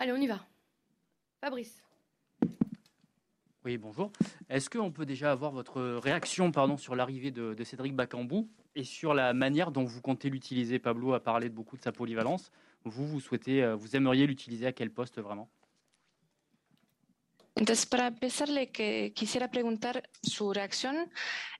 Allez, 0.00 0.12
on 0.12 0.16
y 0.16 0.28
va. 0.28 0.38
Fabrice. 1.40 1.82
Oui, 3.64 3.78
bonjour. 3.78 4.12
Est-ce 4.48 4.70
qu'on 4.70 4.92
peut 4.92 5.04
déjà 5.04 5.32
avoir 5.32 5.50
votre 5.50 5.82
réaction 5.82 6.52
pardon, 6.52 6.76
sur 6.76 6.94
l'arrivée 6.94 7.32
de, 7.32 7.64
Cédric 7.64 7.96
Bakambu 7.96 8.46
et 8.76 8.84
sur 8.84 9.12
la 9.12 9.34
manière 9.34 9.72
dont 9.72 9.82
vous 9.82 10.00
comptez 10.00 10.30
l'utiliser? 10.30 10.78
Pablo 10.78 11.14
a 11.14 11.20
parlé 11.20 11.48
de 11.48 11.54
beaucoup 11.54 11.76
de 11.76 11.82
sa 11.82 11.90
polyvalence. 11.90 12.52
Vous, 12.84 13.08
vous 13.08 13.18
souhaitez, 13.18 13.64
euh, 13.64 13.74
vous 13.74 13.96
aimeriez 13.96 14.28
l'utiliser 14.28 14.66
à 14.66 14.72
quel 14.72 14.90
poste 14.90 15.20
vraiment? 15.20 15.50
Entonces, 17.58 17.86
para 17.86 18.06
empezar, 18.06 18.48
le 18.48 18.70
que 18.70 19.12
quisiera 19.16 19.50
preguntar 19.50 20.08
su 20.22 20.52
reacción 20.52 21.10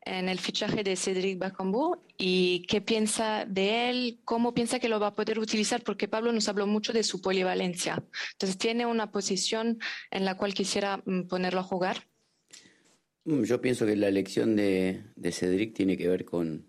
en 0.03 0.29
el 0.29 0.39
fichaje 0.39 0.85
de 0.85 0.95
Cédric 0.95 1.39
Bakambu 1.39 1.97
y 2.17 2.65
qué 2.69 2.81
piensa 2.81 3.45
de 3.45 3.91
él, 3.91 4.21
cómo 4.25 4.55
piensa 4.55 4.79
que 4.79 4.89
lo 4.89 5.01
va 5.01 5.09
a 5.09 5.15
poder 5.17 5.41
utilizar, 5.41 5.83
porque 5.83 6.07
Pablo 6.07 6.33
nos 6.33 6.49
habló 6.49 6.69
mucho 6.69 6.93
de 6.93 7.03
su 7.03 7.21
polivalencia. 7.21 8.05
Entonces, 8.33 8.57
¿tiene 8.59 8.87
una 8.87 9.11
posición 9.11 9.81
en 10.13 10.25
la 10.25 10.37
cual 10.37 10.55
quisiera 10.55 11.03
mm, 11.05 11.23
ponerlo 11.23 11.61
a 11.61 11.65
jugar? 11.65 12.07
Mm, 13.25 13.43
yo 13.43 13.61
pienso 13.61 13.85
que 13.85 13.97
la 13.97 14.07
elección 14.07 14.55
de, 14.55 15.03
de 15.17 15.33
Cedric 15.33 15.75
tiene 15.75 15.97
que 15.97 16.09
ver 16.09 16.25
con, 16.25 16.69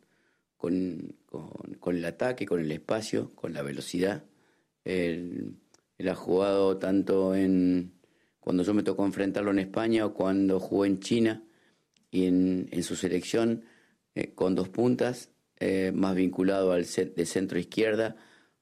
con, 0.58 1.16
con, 1.28 1.78
con, 1.80 1.96
el 1.96 2.06
ataque, 2.06 2.48
con 2.48 2.62
el 2.62 2.72
espacio, 2.72 3.30
con 3.36 3.54
la 3.54 3.62
velocidad. 3.62 4.26
Él, 4.84 5.54
él 6.00 6.10
ha 6.10 6.16
jugado 6.16 6.80
tanto 6.80 7.36
en 7.36 7.99
cuando 8.50 8.64
yo 8.64 8.74
me 8.74 8.82
tocó 8.82 9.06
enfrentarlo 9.06 9.52
en 9.52 9.60
España 9.60 10.08
o 10.08 10.16
cuando 10.16 10.60
jugó 10.60 10.84
en 10.84 11.00
China 11.00 11.44
y 12.10 12.26
en, 12.26 12.82
su 12.82 12.96
selección 12.96 13.64
eh, 14.16 14.34
con 14.34 14.56
dos 14.56 14.70
puntas, 14.70 15.30
eh, 15.60 15.92
más 15.94 16.16
vinculado 16.16 16.72
al 16.72 16.88
de 16.88 17.26
centro 17.28 17.60
izquierda, 17.60 18.16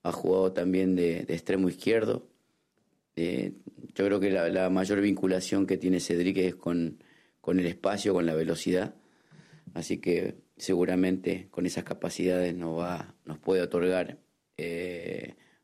ha 0.04 0.12
jugado 0.12 0.52
también 0.52 0.98
de, 0.98 1.20
extremo 1.30 1.70
izquierdo. 1.70 2.28
Eh, 3.16 3.54
yo 3.96 4.06
creo 4.06 4.20
que 4.20 4.30
la, 4.30 4.70
mayor 4.70 5.00
vinculación 5.00 5.66
que 5.66 5.78
tiene 5.78 6.02
Cedric 6.02 6.36
es 6.36 6.56
con, 6.56 7.02
el 7.48 7.66
espacio, 7.66 8.14
con 8.14 8.26
la 8.26 8.34
velocidad. 8.34 8.94
Así 9.74 10.00
que 10.00 10.36
seguramente 10.58 11.48
con 11.50 11.66
esas 11.66 11.86
capacidades 11.86 12.54
nos, 12.54 12.78
va, 12.78 13.16
nos 13.24 13.40
puede 13.40 13.62
otorgar 13.62 14.18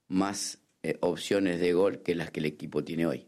más 0.07 0.59
opciones 1.01 1.59
de 1.59 1.73
gol 1.73 2.01
que 2.03 2.15
las 2.15 2.31
que 2.31 2.39
el 2.39 2.45
equipo 2.45 2.85
tiene 2.85 3.05
hoy. 3.05 3.27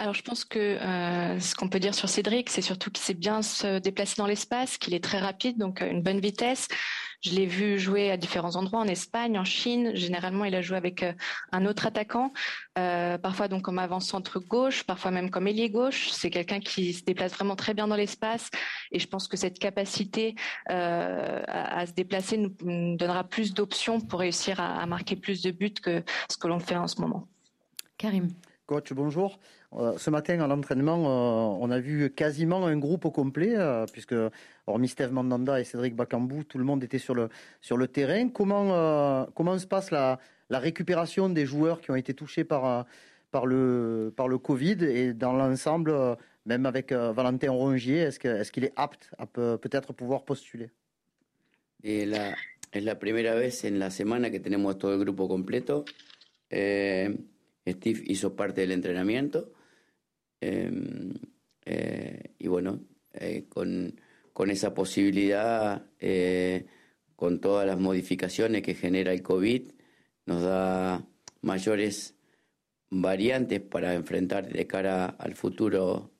Alors 0.00 0.14
je 0.14 0.22
pense 0.22 0.46
que 0.46 0.58
euh, 0.58 1.38
ce 1.40 1.54
qu'on 1.54 1.68
peut 1.68 1.78
dire 1.78 1.94
sur 1.94 2.08
Cédric, 2.08 2.48
c'est 2.48 2.62
surtout 2.62 2.90
qu'il 2.90 3.04
sait 3.04 3.12
bien 3.12 3.42
se 3.42 3.78
déplacer 3.80 4.14
dans 4.16 4.26
l'espace, 4.26 4.78
qu'il 4.78 4.94
est 4.94 5.04
très 5.04 5.18
rapide, 5.18 5.58
donc 5.58 5.82
euh, 5.82 5.90
une 5.90 6.00
bonne 6.00 6.20
vitesse. 6.20 6.68
Je 7.20 7.32
l'ai 7.32 7.44
vu 7.44 7.78
jouer 7.78 8.10
à 8.10 8.16
différents 8.16 8.56
endroits 8.56 8.80
en 8.80 8.86
Espagne, 8.86 9.38
en 9.38 9.44
Chine. 9.44 9.94
Généralement, 9.94 10.46
il 10.46 10.54
a 10.54 10.62
joué 10.62 10.78
avec 10.78 11.02
euh, 11.02 11.12
un 11.52 11.66
autre 11.66 11.84
attaquant, 11.86 12.32
parfois 12.74 13.48
donc 13.48 13.60
comme 13.60 13.78
avant-centre 13.78 14.40
gauche, 14.40 14.84
parfois 14.84 15.10
même 15.10 15.28
comme 15.28 15.46
ailier 15.46 15.68
gauche. 15.68 16.08
C'est 16.12 16.30
quelqu'un 16.30 16.60
qui 16.60 16.94
se 16.94 17.04
déplace 17.04 17.34
vraiment 17.34 17.54
très 17.54 17.74
bien 17.74 17.86
dans 17.86 17.96
l'espace, 17.96 18.48
et 18.92 18.98
je 18.98 19.06
pense 19.06 19.28
que 19.28 19.36
cette 19.36 19.58
capacité 19.58 20.34
à, 20.66 21.84
se 21.86 21.92
déplacer 21.92 22.38
nous, 22.38 22.96
donnera 22.96 23.24
plus 23.24 23.52
d'options 23.52 24.00
pour 24.00 24.20
réussir 24.20 24.60
à 24.60 24.86
marquer 24.86 25.16
plus 25.16 25.42
de 25.42 25.50
buts 25.50 25.74
que 25.74 26.02
ce 26.30 26.38
que 26.38 26.48
l'on 26.48 26.58
fait 26.58 26.76
en 26.76 26.88
ce 26.88 27.02
moment. 27.02 27.28
Karim. 27.98 28.30
Coach, 28.70 28.92
bonjour. 28.92 29.40
Euh, 29.72 29.98
ce 29.98 30.10
matin, 30.10 30.38
à 30.38 30.46
l'entraînement, 30.46 30.98
euh, 30.98 31.58
on 31.60 31.72
a 31.72 31.80
vu 31.80 32.08
quasiment 32.08 32.64
un 32.64 32.78
groupe 32.78 33.04
au 33.04 33.10
complet, 33.10 33.56
euh, 33.56 33.84
puisque 33.92 34.14
hormis 34.68 34.86
Steve 34.86 35.10
Mandanda 35.12 35.58
et 35.60 35.64
Cédric 35.64 35.96
Bakambu, 35.96 36.44
tout 36.44 36.56
le 36.56 36.62
monde 36.62 36.84
était 36.84 37.00
sur 37.00 37.16
le, 37.16 37.30
sur 37.60 37.76
le 37.76 37.88
terrain. 37.88 38.28
Comment, 38.28 39.26
comment 39.34 39.58
se 39.58 39.66
passe 39.66 39.90
la, 39.90 40.20
la, 40.50 40.60
récupération 40.60 41.28
des 41.28 41.46
joueurs 41.46 41.80
qui 41.80 41.90
ont 41.90 41.96
été 41.96 42.14
touchés 42.14 42.44
par, 42.44 42.86
par, 43.32 43.44
le, 43.44 44.14
par 44.16 44.28
le 44.28 44.38
Covid 44.38 44.84
et 44.84 45.14
dans 45.14 45.32
l'ensemble, 45.32 45.92
même 46.46 46.64
avec 46.64 46.92
Valentin 46.92 47.50
Rongier, 47.50 47.98
est-ce 47.98 48.20
qu'il 48.20 48.30
est, 48.30 48.52
qu 48.52 48.64
est, 48.66 48.72
apte 48.76 49.10
à 49.18 49.26
peut-être 49.26 49.92
pouvoir 49.92 50.24
postuler? 50.24 50.70
Et 51.82 52.06
la, 52.06 52.36
Es 52.72 52.82
la 52.82 52.94
primera 52.94 53.34
vez 53.34 53.64
en 53.64 53.80
la 53.80 53.90
semana 53.90 54.30
que 54.30 54.38
tenemos 54.38 54.78
todo 54.78 54.92
el 54.92 55.00
grupo 55.00 55.26
completo. 55.26 55.84
Eh, 56.48 57.18
Steve 57.66 58.02
hizo 58.06 58.34
parte 58.34 58.62
del 58.62 58.72
entrenamiento 58.72 59.52
eh, 60.40 60.70
eh, 61.64 62.34
y 62.38 62.48
bueno, 62.48 62.80
eh, 63.12 63.46
con, 63.48 64.00
con, 64.32 64.50
esa 64.50 64.74
posibilidad, 64.74 65.86
eh, 65.98 66.66
con 67.16 67.40
todas 67.40 67.66
las 67.66 67.78
modificaciones 67.78 68.62
que 68.62 68.74
genera 68.74 69.12
el 69.12 69.22
COVID, 69.22 69.70
nos 70.26 70.42
da 70.42 71.06
mayores 71.42 72.16
variantes 72.90 73.60
para 73.60 73.94
enfrentar 73.94 74.52
de 74.52 74.66
cara 74.66 75.06
al 75.06 75.34
futuro 75.34 76.12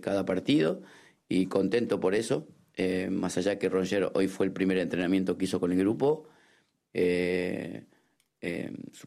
cada 0.00 0.24
partido 0.24 0.82
y 1.28 1.46
contento 1.46 2.00
por 2.00 2.16
eso, 2.16 2.48
más 3.10 3.38
allá 3.38 3.60
que 3.60 3.68
Roger 3.68 4.10
hoy 4.12 4.26
fue 4.26 4.44
el 4.46 4.52
primer 4.52 4.76
entrenamiento 4.78 5.38
que 5.38 5.44
hizo 5.44 5.60
con 5.60 5.70
el 5.70 5.78
grupo. 5.78 6.28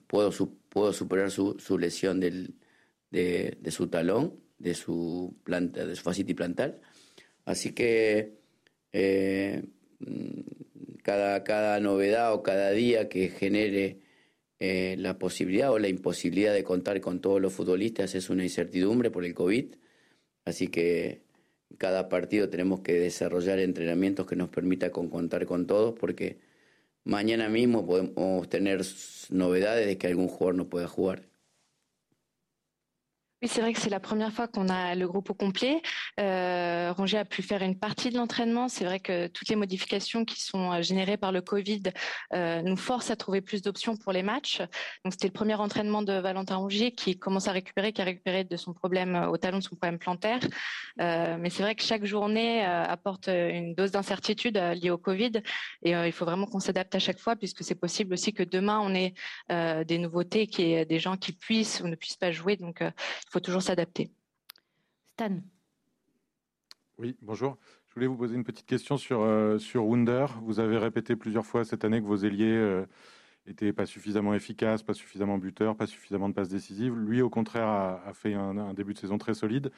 Puedo, 0.08 0.31
puedo 0.69 0.94
superar 0.94 1.31
su, 1.31 1.58
su 1.59 1.78
lesión 1.78 2.19
del, 2.19 2.56
de, 3.09 3.58
de, 3.59 3.72
su 3.72 3.88
talón, 3.88 4.40
de 4.58 4.74
su 4.74 5.36
planta, 5.44 5.86
de 5.86 5.96
su 5.96 6.03
fascitis 6.03 6.36
plantar. 6.36 6.80
Así 7.46 7.74
que 7.74 8.38
eh, 8.92 9.64
cada, 11.03 11.44
cada 11.44 11.80
novedad 11.80 12.34
o 12.34 12.44
cada 12.44 12.72
día 12.72 13.09
que 13.09 13.30
genere 13.30 14.02
eh, 14.59 14.96
la 15.00 15.18
posibilidad 15.18 15.72
o 15.72 15.80
la 15.80 15.88
imposibilidad 15.88 16.53
de 16.53 16.63
contar 16.63 17.02
con 17.02 17.19
todos 17.19 17.42
los 17.42 17.53
futbolistas 17.53 18.16
es 18.16 18.30
una 18.30 18.44
incertidumbre 18.44 19.09
por 19.12 19.25
el 19.25 19.34
COVID. 19.34 19.75
Así 20.46 20.68
que 20.68 21.24
cada 21.78 22.09
partido 22.09 22.50
tenemos 22.50 22.81
que 22.81 22.94
desarrollar 22.94 23.59
entrenamientos 23.59 24.28
que 24.28 24.36
nos 24.36 24.50
permita 24.50 24.92
con 24.92 25.09
contar 25.09 25.46
con 25.46 25.66
todos 25.66 25.98
porque 25.98 26.38
mañana 27.03 27.50
mismo 27.50 27.85
podemos 27.85 28.50
tener 28.50 28.81
novedades 29.29 29.88
de 29.88 29.97
que 29.97 30.07
algún 30.07 30.28
jugador 30.28 30.56
no 30.56 30.69
pueda 30.69 30.88
jugar. 30.88 31.31
Oui, 33.44 33.47
c'est 33.47 33.62
vrai 33.62 33.74
que 33.74 33.79
c'est 33.79 33.90
la 33.90 34.00
première 34.00 34.31
fois 34.31 34.47
qu'on 34.47 34.69
a 34.69 34.94
le 34.94 35.07
groupe 35.07 35.31
au 35.31 35.34
complet. 35.34 35.81
Euh, 36.19 36.94
Rongier 36.96 37.18
a 37.18 37.25
pu 37.25 37.41
faire 37.41 37.63
une 37.63 37.75
partie 37.75 38.12
de 38.12 38.16
l'entraînement. 38.16 38.69
C'est 38.69 38.85
vrai 38.85 39.00
que 39.00 39.25
toutes 39.25 39.50
les 39.50 39.56
modifications 39.56 40.25
qui 40.25 40.40
sont 40.40 40.72
euh, 40.72 40.84
générées 40.84 41.18
par 41.18 41.31
le 41.31 41.41
Covid 41.41 41.81
euh, 42.35 42.62
nous 42.62 42.78
forcent 42.78 43.09
à 43.09 43.16
trouver 43.16 43.41
plus 43.41 43.63
d'options 43.63 43.97
pour 43.97 44.12
les 44.12 44.22
matchs. 44.22 44.59
Donc 45.03 45.13
c'était 45.13 45.25
le 45.25 45.34
premier 45.34 45.56
entraînement 45.56 46.03
de 46.03 46.13
Valentin 46.13 46.57
Rongier 46.57 46.91
qui 46.91 47.18
commence 47.18 47.47
à 47.47 47.51
récupérer, 47.51 47.94
qui 47.94 48.03
a 48.03 48.06
récupéré 48.06 48.44
de 48.44 48.56
son 48.57 48.74
problème 48.74 49.16
euh, 49.16 49.30
au 49.30 49.38
talon, 49.38 49.57
de 49.57 49.63
son 49.63 49.75
problème 49.75 49.97
plantaire. 49.97 50.41
Mais 51.00 51.50
c'est 51.50 51.63
vrai 51.63 51.74
que 51.74 51.81
chaque 51.81 52.06
journée 52.06 52.63
apporte 52.63 53.28
une 53.28 53.74
dose 53.74 53.91
d'incertitude 53.91 54.57
liée 54.57 54.91
au 54.91 54.97
Covid 55.00 55.31
et 55.84 55.91
il 55.91 56.12
faut 56.12 56.25
vraiment 56.25 56.46
qu'on 56.46 56.59
s'adapte 56.59 56.94
à 56.94 57.00
chaque 57.00 57.18
fois 57.18 57.35
puisque 57.35 57.63
c'est 57.63 57.75
possible 57.75 58.13
aussi 58.13 58.34
que 58.34 58.44
demain 58.44 58.80
on 58.80 58.94
ait 58.94 59.13
des 59.85 59.97
nouveautés, 59.97 60.46
des 60.85 61.00
gens 61.00 61.18
qui 61.18 61.31
puissent 61.31 61.81
ou 61.81 61.88
ne 61.88 61.96
puissent 61.96 62.18
pas 62.18 62.31
jouer. 62.31 62.56
Donc 62.57 62.84
faut 63.31 63.40
toujours 63.40 63.62
s'adapter. 63.62 64.12
Stan. 65.14 65.40
Oui, 66.97 67.16
bonjour. 67.22 67.58
Je 67.88 67.96
voulais 67.96 68.08
vous 68.08 68.18
poser 68.18 68.36
une 68.36 68.44
petite 68.44 68.66
question 68.66 68.97
sur, 68.97 69.22
euh, 69.22 69.58
sur 69.58 69.86
Wunder. 69.86 70.25
Vous 70.44 70.59
avez 70.59 70.78
répété 70.78 71.16
plusieurs 71.16 71.46
fois 71.46 71.64
cette 71.64 71.86
année 71.86 72.02
que 72.02 72.06
vos 72.06 72.18
ailiers 72.18 72.58
euh, 72.58 72.86
étaient 73.47 73.72
pas 73.72 73.86
suffisamment 73.86 74.34
efficaces, 74.34 74.84
pas 74.84 74.94
suffisamment 74.94 75.38
buteurs, 75.38 75.78
pas 75.78 75.88
suffisamment 75.88 76.28
de 76.28 76.34
passes 76.34 76.50
décisives. 76.50 76.94
Lui, 76.94 77.22
au 77.22 77.30
contraire, 77.30 77.68
a, 77.68 78.14
fait 78.14 78.34
un, 78.34 78.74
début 78.74 78.94
de 78.94 79.00
saison 79.00 79.18
très 79.18 79.34
solide. 79.34 79.72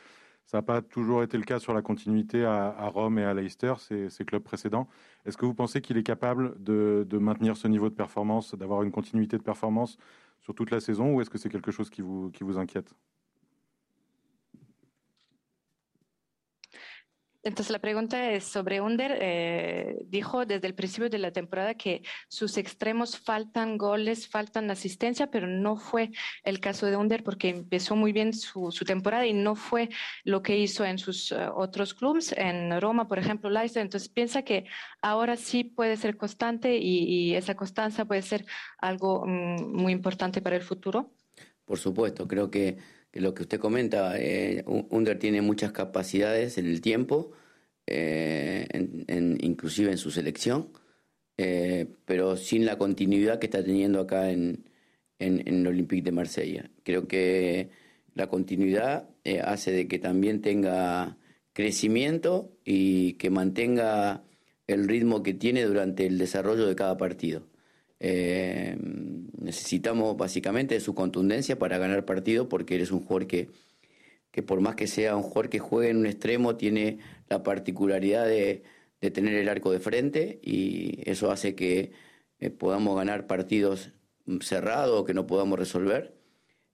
Ça 0.46 0.58
n'a 0.58 0.62
pas 0.64 0.82
toujours 0.82 1.24
été 1.24 1.38
le 1.38 1.44
cas 1.44 1.60
sur 1.60 1.74
la 1.74 1.82
continuité 1.82 2.44
à, 2.44 2.88
Rome 2.88 3.18
et 3.20 3.24
à 3.24 3.34
Leicester, 3.34 3.76
ces, 3.78 4.26
clubs 4.26 4.44
précédents. 4.44 4.90
Est-ce 5.26 5.38
que 5.38 5.46
vous 5.46 5.54
pensez 5.54 5.80
qu'il 5.80 5.98
est 5.98 6.04
capable 6.04 6.62
de, 6.62 7.08
maintenir 7.14 7.56
ce 7.56 7.68
niveau 7.68 7.90
de 7.90 7.96
performance, 7.96 8.56
d'avoir 8.56 8.84
une 8.84 8.92
continuité 8.92 9.38
de 9.38 9.44
performance 9.44 9.98
sur 10.42 10.54
toute 10.54 10.72
la 10.72 10.82
saison, 10.82 11.14
ou 11.14 11.22
est-ce 11.22 11.30
que 11.30 11.38
c'est 11.38 11.50
quelque 11.50 11.72
chose 11.72 11.90
qui 11.90 12.02
vous 12.02 12.58
inquiète? 12.58 12.94
Entonces 17.44 17.72
la 17.72 17.80
pregunta 17.80 18.32
es 18.32 18.46
sobre 18.46 18.80
Under. 18.80 19.18
Eh, 19.20 19.98
dijo 20.06 20.46
desde 20.46 20.66
el 20.68 20.76
principio 20.76 21.10
de 21.10 21.18
la 21.18 21.32
temporada 21.32 21.76
que 21.76 22.02
sus 22.30 22.58
extremos 22.58 23.20
faltan 23.20 23.78
goles, 23.78 24.30
faltan 24.30 24.72
asistencia, 24.72 25.30
pero 25.30 25.46
no 25.48 25.76
fue 25.76 26.12
el 26.44 26.62
caso 26.62 26.86
de 26.86 26.96
Under 26.96 27.22
porque 27.24 27.50
empezó 27.50 27.98
muy 27.98 28.14
bien 28.14 28.34
su, 28.34 28.72
temporada 28.86 29.28
y 29.28 29.34
no 29.34 29.56
fue 29.56 29.90
lo 30.24 30.42
que 30.42 30.58
hizo 30.58 30.86
en 30.86 30.98
sus 30.98 31.32
uh, 31.32 31.52
otros 31.56 31.94
clubes, 31.94 32.34
en 32.38 32.80
Roma, 32.80 33.08
por 33.08 33.20
ejemplo, 33.20 33.50
Leicester. 33.50 33.82
Entonces 33.82 34.10
piensa 34.10 34.44
que 34.44 34.66
ahora 35.02 35.36
sí 35.36 35.66
puede 35.66 35.98
ser 35.98 36.16
constante 36.16 36.78
y, 36.78 37.34
esa 37.34 37.56
constancia 37.56 38.06
puede 38.06 38.22
ser 38.22 38.46
algo 38.78 39.22
um, 39.24 39.74
muy 39.74 39.92
importante 39.92 40.42
para 40.42 40.56
el 40.56 40.62
futuro. 40.62 41.12
Por 41.66 41.80
supuesto, 41.80 42.28
creo 42.28 42.52
que 42.52 42.78
lo 43.14 43.34
que 43.34 43.44
usted 43.44 43.60
comenta, 43.60 44.20
eh, 44.20 44.66
tiene 45.20 45.42
muchas 45.42 45.72
capacidades 45.72 46.58
en 46.58 46.66
el 46.66 46.82
tiempo, 46.82 47.32
eh, 47.86 48.68
inclusive 49.42 49.92
en 49.92 49.98
su 49.98 50.12
selección, 50.12 50.70
eh, 51.38 51.88
pero 52.06 52.38
sin 52.38 52.66
la 52.66 52.78
continuidad 52.78 53.40
que 53.40 53.48
está 53.48 53.64
teniendo 53.64 54.00
acá 54.00 54.32
en, 54.32 54.66
en, 55.20 55.48
en 55.48 55.68
Olympique 55.68 56.04
de 56.04 56.12
Marsella. 56.12 56.70
Creo 56.84 57.08
que 57.08 57.70
la 58.16 58.28
continuidad 58.28 59.10
eh, 59.24 59.42
hace 59.42 59.72
de 59.72 59.88
que 59.88 60.00
también 60.00 60.42
tenga 60.42 61.18
crecimiento 61.54 62.52
y 62.64 63.14
que 63.14 63.30
mantenga 63.30 64.24
el 64.68 64.88
ritmo 64.88 65.24
que 65.24 65.34
tiene 65.34 65.64
durante 65.64 66.06
el 66.06 66.18
desarrollo 66.18 66.68
de 66.68 66.76
cada 66.76 66.98
partido. 66.98 67.48
Eh, 68.06 68.76
necesitamos 69.40 70.18
básicamente 70.18 70.78
su 70.82 70.94
contundencia 70.94 71.58
para 71.58 71.78
ganar 71.78 72.04
partido 72.04 72.50
porque 72.50 72.76
eres 72.76 72.92
un 72.92 73.00
jugador 73.00 73.28
que, 73.28 73.50
que 74.30 74.44
por 74.44 74.60
más 74.60 74.76
que 74.76 74.88
sea 74.88 75.16
un 75.16 75.24
jugador 75.24 75.50
que 75.50 75.60
juegue 75.60 75.90
en 75.90 75.98
un 75.98 76.06
extremo, 76.06 76.58
tiene 76.58 77.00
la 77.30 77.44
particularidad 77.44 78.26
de, 78.28 78.64
de 79.00 79.12
tener 79.12 79.36
el 79.36 79.48
arco 79.48 79.72
de 79.72 79.80
frente 79.80 80.40
y 80.44 81.00
eso 81.10 81.32
hace 81.32 81.56
que 81.56 81.94
eh, 82.40 82.50
podamos 82.50 82.98
ganar 82.98 83.26
partidos 83.26 83.94
cerrados 84.42 85.00
o 85.00 85.06
que 85.06 85.14
no 85.14 85.26
podamos 85.26 85.58
resolver. 85.58 86.14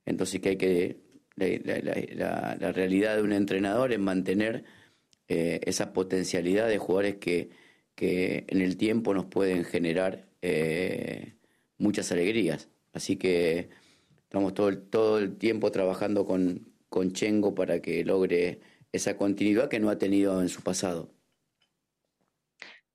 Entonces 0.05 0.41
que 0.41 0.49
hay 0.49 0.57
que 0.57 1.09
la, 1.35 2.71
realidad 2.71 3.17
de 3.17 3.21
un 3.21 3.33
entrenador 3.33 3.91
es 3.93 3.99
mantener 3.99 4.63
eh, 5.27 5.59
esa 5.65 5.93
potencialidad 5.93 6.67
de 6.67 6.79
jugadores 6.79 7.17
que, 7.17 7.51
que, 7.93 8.45
en 8.47 8.61
el 8.61 8.77
tiempo 8.77 9.13
nos 9.13 9.25
pueden 9.25 9.63
generar 9.63 10.28
eh, 10.41 11.35
muchas 11.77 12.11
alegrías. 12.11 12.69
Así 12.93 13.17
que 13.17 13.69
estamos 14.23 14.53
todo 14.53 14.69
el, 14.69 14.81
todo 14.81 15.19
el 15.19 15.37
tiempo 15.37 15.71
trabajando 15.71 16.25
con, 16.25 16.71
con 16.89 17.13
Chengo 17.13 17.55
para 17.55 17.81
que 17.81 18.03
logre 18.05 18.59
esa 18.91 19.17
continuidad 19.17 19.69
que 19.69 19.79
no 19.79 19.89
ha 19.89 19.97
tenido 19.97 20.41
en 20.41 20.49
su 20.49 20.61
pasado. 20.61 21.09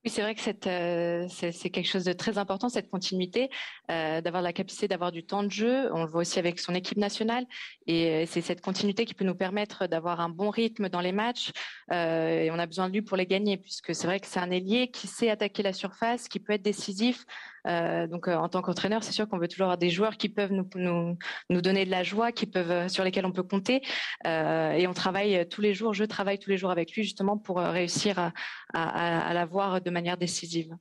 Oui, 0.05 0.11
c'est 0.11 0.21
vrai 0.21 0.35
que 0.35 0.69
euh, 0.69 1.27
c'est 1.31 1.71
quelque 1.71 1.87
chose 1.89 2.05
de 2.05 2.13
très 2.13 2.37
important, 2.37 2.69
cette 2.69 2.91
continuité, 2.91 3.49
euh, 3.91 4.21
d'avoir 4.21 4.43
la 4.43 4.53
capacité 4.53 4.87
d'avoir 4.87 5.13
du 5.13 5.25
temps 5.25 5.43
de 5.43 5.51
jeu. 5.51 5.91
On 5.95 6.05
le 6.05 6.11
voit 6.11 6.21
aussi 6.21 6.39
avec 6.39 6.59
son 6.59 6.75
équipe 6.75 6.99
nationale. 6.99 7.47
Et 7.87 8.25
euh, 8.25 8.25
c'est 8.27 8.43
cette 8.43 8.61
continuité 8.61 9.07
qui 9.07 9.15
peut 9.15 9.25
nous 9.25 9.35
permettre 9.35 9.87
d'avoir 9.87 10.21
un 10.21 10.29
bon 10.29 10.51
rythme 10.51 10.91
dans 10.91 11.01
les 11.01 11.13
matchs. 11.13 11.53
Euh, 11.91 12.43
et 12.43 12.51
on 12.51 12.59
a 12.59 12.67
besoin 12.67 12.89
de 12.89 12.93
lui 12.93 13.01
pour 13.01 13.17
les 13.17 13.25
gagner, 13.25 13.57
puisque 13.57 13.95
c'est 13.95 14.07
vrai 14.07 14.21
que 14.21 14.27
c'est 14.27 14.41
un 14.41 14.51
ailier 14.51 14.91
qui 14.91 15.07
sait 15.07 15.31
attaquer 15.31 15.63
la 15.63 15.73
surface, 15.73 16.29
qui 16.29 16.39
peut 16.39 16.53
être 16.53 16.63
décisif. 16.63 17.25
Euh, 17.67 18.07
donc, 18.07 18.29
en 18.29 18.49
tant 18.49 18.63
qu'entraîneur, 18.63 19.03
c'est 19.03 19.13
sûr 19.13 19.29
qu'on 19.29 19.39
veut 19.39 19.49
toujours 19.49 19.65
avoir 19.65 19.79
des 19.79 19.91
joueurs 19.91 20.17
qui 20.17 20.29
peuvent 20.29 20.53
nous, 20.53 20.69
nous, 20.75 21.17
nous, 21.51 21.61
donner 21.61 21.85
de 21.85 21.91
la 21.91 22.03
joie, 22.03 22.33
qui 22.33 22.47
peuvent, 22.47 22.89
sur 22.89 23.05
lesquels 23.05 23.27
on 23.27 23.33
peut 23.33 23.43
compter. 23.43 23.83
et 24.25 24.87
on 24.87 24.95
travaille 24.95 25.49
tous 25.49 25.61
les 25.61 25.75
jours, 25.75 25.95
je 25.95 26.05
travaille 26.05 26.39
tous 26.39 26.51
les 26.51 26.57
jours 26.59 26.71
avec 26.71 26.93
lui 26.93 27.03
justement 27.03 27.39
pour 27.39 27.59
réussir 27.59 28.19
à, 28.19 28.33
à, 28.73 29.29
à 29.29 29.35
l'avoir 29.35 29.81
de 29.81 29.91
manière 29.91 30.17
décisive. 30.17 30.77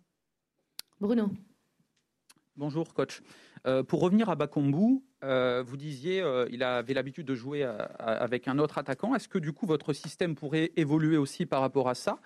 Bruno. 0.99 1.31
Bonjour 2.55 2.93
coach. 2.93 3.21
Euh, 3.65 3.81
pour 3.81 4.01
revenir 4.01 4.29
à 4.29 4.35
Bakombu, 4.35 5.01
euh, 5.23 5.63
vous 5.65 5.77
disiez 5.77 6.21
euh, 6.21 6.47
il 6.51 6.63
avait 6.63 6.93
l'habitude 6.93 7.25
de 7.25 7.33
jouer 7.33 7.63
à, 7.63 7.75
à, 7.75 8.11
avec 8.23 8.47
un 8.47 8.59
autre 8.59 8.77
attaquant. 8.77 9.15
Est-ce 9.15 9.27
que 9.27 9.39
du 9.39 9.53
coup 9.53 9.65
votre 9.65 9.93
système 9.93 10.35
pourrait 10.35 10.71
évoluer 10.75 11.17
aussi 11.17 11.45
par 11.45 11.61
rapport 11.61 11.89
à 11.89 11.95
ça? 11.95 12.19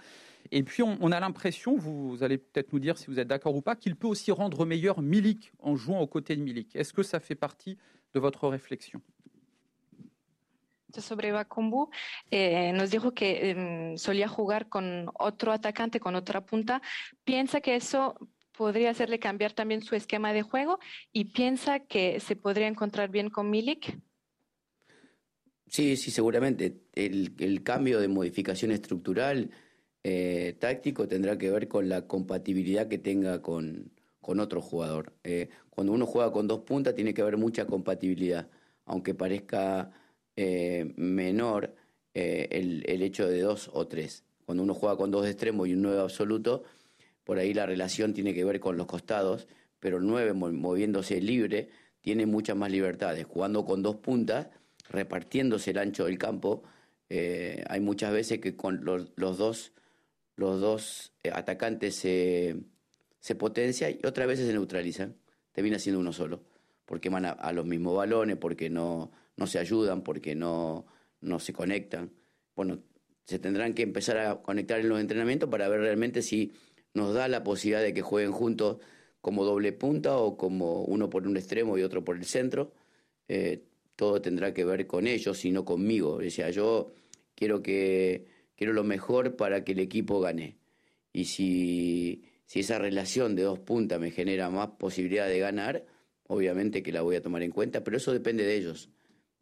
Et 0.52 0.64
puis 0.64 0.84
on, 0.84 0.98
on 1.02 1.12
a 1.12 1.20
l'impression, 1.20 1.78
vous, 1.78 2.10
vous, 2.10 2.24
allez 2.24 2.38
peut-être 2.38 2.74
nous 2.74 2.80
dire 2.80 2.98
si 2.98 3.08
vous 3.08 3.20
êtes 3.20 3.28
d'accord 3.28 3.56
ou 3.56 3.62
pas, 3.62 3.76
qu'il 3.76 3.96
peut 3.96 4.08
aussi 4.08 4.32
rendre 4.32 4.66
meilleur 4.66 5.02
Milik 5.02 5.52
en 5.60 5.76
jouant 5.76 6.02
aux 6.02 6.08
côtés 6.08 6.36
de 6.36 6.42
Milik. 6.42 6.76
Est-ce 6.76 6.94
que 6.94 7.04
ça 7.04 7.20
fait 7.20 7.36
partie 7.36 7.78
de 8.14 8.20
votre 8.20 8.48
réflexion? 8.48 9.02
Sobre 10.98 11.32
Bakumbu, 11.32 11.90
eh, 12.32 12.72
nos 12.72 12.90
dijo 12.90 13.14
que 13.14 13.52
eh, 13.52 13.98
solía 13.98 14.28
jugar 14.28 14.68
con 14.68 15.12
otro 15.20 15.52
atacante, 15.52 16.00
con 16.00 16.16
otra 16.16 16.42
punta. 16.42 16.82
¿Piensa 17.24 17.62
que 17.62 17.76
eso 17.76 18.16
podría 18.54 18.90
hacerle 18.90 19.20
cambiar 19.20 19.54
también 19.54 19.84
su 19.84 19.96
esquema 19.96 20.34
de 20.34 20.42
juego 20.42 20.80
y 21.14 21.26
piensa 21.26 21.80
que 21.80 22.20
se 22.20 22.36
podría 22.36 22.68
encontrar 22.68 23.10
bien 23.10 23.30
con 23.30 23.50
Milik? 23.50 24.00
Sí, 25.68 25.98
sí, 25.98 26.10
seguramente. 26.10 26.82
El, 26.94 27.36
el 27.38 27.62
cambio 27.62 28.00
de 28.00 28.08
modificación 28.08 28.72
estructural 28.72 29.52
eh, 30.10 30.56
táctico 30.58 31.06
tendrá 31.06 31.38
que 31.38 31.52
ver 31.52 31.68
con 31.68 31.90
la 31.90 32.08
compatibilidad 32.08 32.88
que 32.88 32.98
tenga 32.98 33.42
con, 33.42 33.92
con 34.22 34.40
otro 34.40 34.62
jugador. 34.62 35.12
Eh, 35.26 35.50
cuando 35.70 35.92
uno 35.92 36.06
juega 36.06 36.32
con 36.32 36.48
dos 36.48 36.62
puntas 36.62 36.96
tiene 36.96 37.14
que 37.14 37.22
haber 37.22 37.36
mucha 37.36 37.66
compatibilidad, 37.66 38.48
aunque 38.86 39.14
parezca 39.14 39.92
eh, 40.38 40.94
menor 40.96 41.76
el, 42.14 42.86
el, 42.88 43.02
hecho 43.02 43.28
de 43.28 43.42
dos 43.42 43.70
o 43.74 43.86
tres. 43.86 44.24
Cuando 44.46 44.64
uno 44.64 44.74
juega 44.74 44.96
con 44.96 45.12
dos 45.12 45.28
extremos 45.28 45.68
y 45.68 45.74
un 45.74 45.82
nueve 45.82 46.00
absoluto, 46.00 46.64
por 47.26 47.38
ahí 47.38 47.54
la 47.54 47.66
relación 47.66 48.14
tiene 48.14 48.34
que 48.34 48.46
ver 48.46 48.62
con 48.62 48.78
los 48.78 48.88
costados, 48.88 49.50
pero 49.82 49.98
el 49.98 50.08
nueve 50.08 50.32
moviéndose 50.32 51.20
libre 51.20 51.68
tiene 52.00 52.26
muchas 52.26 52.56
más 52.56 52.72
libertades. 52.72 53.26
Jugando 53.26 53.66
con 53.66 53.84
dos 53.84 53.98
puntas, 53.98 54.48
repartiéndose 54.90 55.72
el 55.72 55.80
ancho 55.80 56.06
del 56.06 56.18
campo, 56.18 56.64
hay 57.10 57.80
muchas 57.82 58.14
veces 58.14 58.40
que 58.40 58.56
con 58.56 58.86
los, 58.86 59.12
los 59.18 59.38
dos, 59.38 59.74
los 60.38 60.62
dos 60.62 61.12
eh, 61.24 61.32
atacantes 61.34 61.96
se, 61.96 62.56
se 63.20 63.36
potencian 63.36 63.98
y 64.02 64.08
otras 64.08 64.28
veces 64.28 64.48
se 64.48 64.54
neutralizan. 64.54 65.18
Termina 65.52 65.80
siendo 65.80 66.00
uno 66.00 66.14
solo, 66.14 66.44
porque 66.86 67.10
van 67.10 67.26
a, 67.26 67.52
los 67.52 67.66
mismos 67.66 67.98
balones, 67.98 68.38
porque 68.38 68.70
no 68.70 69.12
no 69.38 69.48
se 69.48 69.60
ayudan, 69.60 70.04
porque 70.04 70.36
no, 70.36 70.86
no 71.22 71.40
se 71.40 71.54
conectan. 71.54 72.12
Bueno, 72.56 72.80
se 73.24 73.40
tendrán 73.40 73.74
que 73.74 73.84
empezar 73.84 74.18
a 74.18 74.42
conectar 74.42 74.80
en 74.80 74.90
los 74.90 75.00
entrenamientos 75.00 75.50
para 75.50 75.70
ver 75.70 75.80
realmente 75.80 76.22
si 76.22 76.54
nos 76.94 77.14
da 77.14 77.28
la 77.28 77.44
posibilidad 77.44 77.82
de 77.82 77.94
que 77.94 78.02
jueguen 78.02 78.32
juntos 78.32 78.78
como 79.22 79.46
doble 79.46 79.72
punta 79.74 80.18
o 80.18 80.38
como 80.38 80.82
uno 80.84 81.10
por 81.10 81.28
un 81.28 81.38
extremo 81.38 81.78
y 81.78 81.84
otro 81.84 82.04
por 82.04 82.18
el 82.18 82.26
centro. 82.26 82.74
Eh, 83.28 83.64
todo 83.96 84.22
tendrá 84.22 84.54
que 84.54 84.66
ver 84.66 84.88
con 84.88 85.08
ellos 85.08 85.44
y 85.46 85.52
no 85.52 85.66
conmigo. 85.66 86.16
O 86.16 86.22
yo 86.22 86.92
quiero 87.36 87.62
que 87.62 88.26
quiero 88.58 88.74
lo 88.74 88.84
mejor 88.84 89.38
para 89.38 89.64
que 89.64 89.72
el 89.72 89.80
equipo 89.80 90.20
gane. 90.20 90.58
Y 91.14 91.26
si, 91.26 92.24
esa 92.54 92.80
relación 92.80 93.36
de 93.36 93.44
dos 93.44 93.60
puntas 93.60 94.00
me 94.00 94.12
genera 94.12 94.50
más 94.50 94.72
posibilidad 94.80 95.28
de 95.28 95.40
ganar, 95.40 95.86
obviamente 96.28 96.84
que 96.84 96.92
la 96.92 97.02
voy 97.02 97.16
a 97.16 97.22
tomar 97.22 97.44
en 97.44 97.52
cuenta, 97.52 97.84
pero 97.84 97.98
eso 97.98 98.12
depende 98.12 98.44
de 98.44 98.56
ellos. 98.56 98.90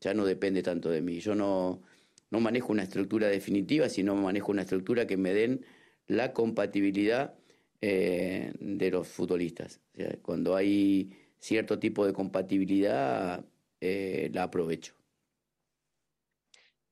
Ya 0.02 0.14
no 0.14 0.26
depende 0.26 0.62
tanto 0.62 0.90
de 0.92 1.02
mí. 1.02 1.20
Yo 1.20 1.34
no, 1.34 1.82
no 2.30 2.40
manejo 2.40 2.72
una 2.72 2.84
estructura 2.84 3.28
definitiva, 3.28 3.90
sino 3.90 4.16
manejo 4.16 4.52
una 4.52 4.64
estructura 4.64 5.08
que 5.08 5.18
me 5.18 5.34
den 5.34 5.66
la 6.08 6.34
compatibilidad 6.34 7.36
eh, 7.82 8.52
de 8.60 8.92
los 8.92 9.08
futbolistas. 9.08 9.80
O 9.94 9.98
sea, 9.98 10.18
cuando 10.22 10.56
hay 10.56 11.12
cierto 11.40 11.80
tipo 11.80 12.06
de 12.06 12.14
compatibilidad, 12.14 13.46
eh, 13.80 14.30
la 14.34 14.44
aprovecho. 14.44 14.94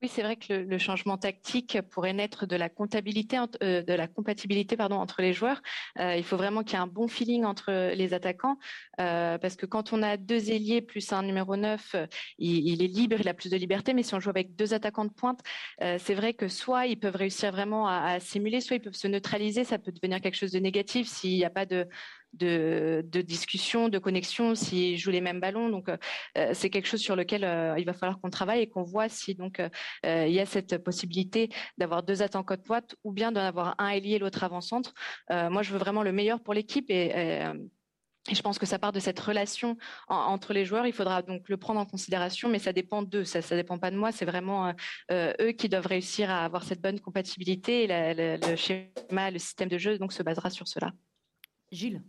Oui, 0.03 0.09
c'est 0.09 0.21
vrai 0.21 0.35
que 0.35 0.51
le, 0.51 0.77
changement 0.79 1.17
tactique 1.17 1.79
pourrait 1.89 2.11
naître 2.11 2.45
de 2.45 2.57
la 2.57 2.67
comptabilité, 2.67 3.37
euh, 3.61 3.81
de 3.83 3.93
la 3.93 4.07
compatibilité 4.09 4.75
pardon, 4.75 4.97
entre 4.97 5.21
les 5.21 5.31
joueurs. 5.31 5.61
Euh, 5.97 6.17
il 6.17 6.25
faut 6.25 6.35
vraiment 6.35 6.61
qu'il 6.61 6.73
y 6.73 6.75
ait 6.75 6.83
un 6.83 6.87
bon 6.87 7.07
feeling 7.07 7.45
entre 7.45 7.93
les 7.93 8.13
attaquants, 8.13 8.57
euh, 8.99 9.37
parce 9.37 9.55
que 9.55 9.65
quand 9.65 9.93
on 9.93 10.03
a 10.03 10.17
deux 10.17 10.51
ailiers 10.51 10.81
plus 10.81 11.13
un 11.13 11.23
numéro 11.23 11.55
9, 11.55 11.95
il, 12.37 12.83
est 12.83 12.87
libre, 12.87 13.15
il 13.17 13.29
a 13.29 13.33
plus 13.33 13.49
de 13.49 13.55
liberté, 13.55 13.93
mais 13.93 14.03
si 14.03 14.13
on 14.13 14.19
joue 14.19 14.29
avec 14.29 14.57
deux 14.57 14.73
attaquants 14.73 15.05
de 15.05 15.13
pointe, 15.13 15.39
c'est 15.79 16.15
vrai 16.15 16.33
que 16.33 16.49
soit 16.49 16.85
ils 16.85 16.99
peuvent 16.99 17.15
réussir 17.15 17.53
vraiment 17.53 17.87
à, 17.87 18.15
à, 18.15 18.19
simuler, 18.19 18.59
soit 18.59 18.75
ils 18.75 18.81
peuvent 18.81 18.93
se 18.93 19.07
neutraliser, 19.07 19.63
ça 19.63 19.79
peut 19.79 19.93
devenir 19.93 20.19
quelque 20.19 20.35
chose 20.35 20.51
de 20.51 20.59
négatif 20.59 21.07
s'il 21.07 21.37
n'y 21.37 21.45
a 21.45 21.49
pas 21.49 21.65
de, 21.65 21.87
de, 22.33 23.21
discussion, 23.21 23.89
de 23.89 23.99
connexion, 23.99 24.55
s'ils 24.55 24.97
jouent 24.97 25.11
les 25.11 25.21
mêmes 25.21 25.39
ballons. 25.39 25.69
Donc, 25.69 25.89
euh, 25.89 26.51
c'est 26.53 26.69
quelque 26.69 26.87
chose 26.87 27.01
sur 27.01 27.15
lequel 27.15 27.43
euh, 27.43 27.75
il 27.77 27.85
va 27.85 27.93
falloir 27.93 28.19
qu'on 28.19 28.29
travaille 28.29 28.61
et 28.61 28.69
qu'on 28.69 28.83
voit 28.83 29.09
si 29.09 29.35
donc 29.35 29.59
euh, 29.59 29.69
il 30.03 30.33
y 30.33 30.39
a 30.39 30.45
cette 30.45 30.77
possibilité 30.83 31.49
d'avoir 31.77 32.03
deux 32.03 32.21
attaquants 32.21 32.55
de 32.55 32.61
pointe 32.61 32.95
ou 33.03 33.11
bien 33.11 33.31
d'en 33.31 33.41
avoir 33.41 33.75
un 33.77 33.89
ailier 33.89 34.15
et 34.15 34.19
l'autre 34.19 34.43
avant-centre. 34.43 34.93
moi, 35.29 35.61
je 35.61 35.71
veux 35.71 35.77
vraiment 35.77 36.03
le 36.03 36.11
meilleur 36.11 36.41
pour 36.41 36.53
l'équipe 36.53 36.89
et, 36.89 37.43
je 38.31 38.41
pense 38.41 38.57
que 38.57 38.65
ça 38.65 38.79
part 38.79 38.93
de 38.93 39.01
cette 39.01 39.19
relation 39.19 39.77
en, 40.07 40.15
entre 40.15 40.53
les 40.53 40.63
joueurs. 40.63 40.87
Il 40.87 40.93
faudra 40.93 41.21
donc 41.21 41.49
le 41.49 41.57
prendre 41.57 41.81
en 41.81 41.85
considération, 41.85 42.47
mais 42.47 42.59
ça 42.59 42.71
dépend 42.71 43.03
d'eux. 43.03 43.25
Ça 43.25 43.39
ne 43.39 43.61
dépend 43.61 43.77
pas 43.77 43.91
de 43.91 43.97
moi. 43.97 44.13
C'est 44.13 44.23
vraiment 44.23 44.73
euh, 45.11 45.33
eux 45.41 45.51
qui 45.51 45.67
doivent 45.67 45.87
réussir 45.87 46.29
à 46.29 46.45
avoir 46.45 46.63
cette 46.63 46.79
bonne 46.79 47.01
compatibilité. 47.01 47.83
Et 47.83 47.87
le 47.87 48.55
schéma, 48.55 49.29
le 49.29 49.39
système 49.39 49.67
de 49.67 49.77
jeu 49.77 49.97
donc 49.97 50.13
se 50.13 50.23
basera 50.23 50.49
sur 50.49 50.69
cela. 50.69 50.93
Gilles. 51.71 52.01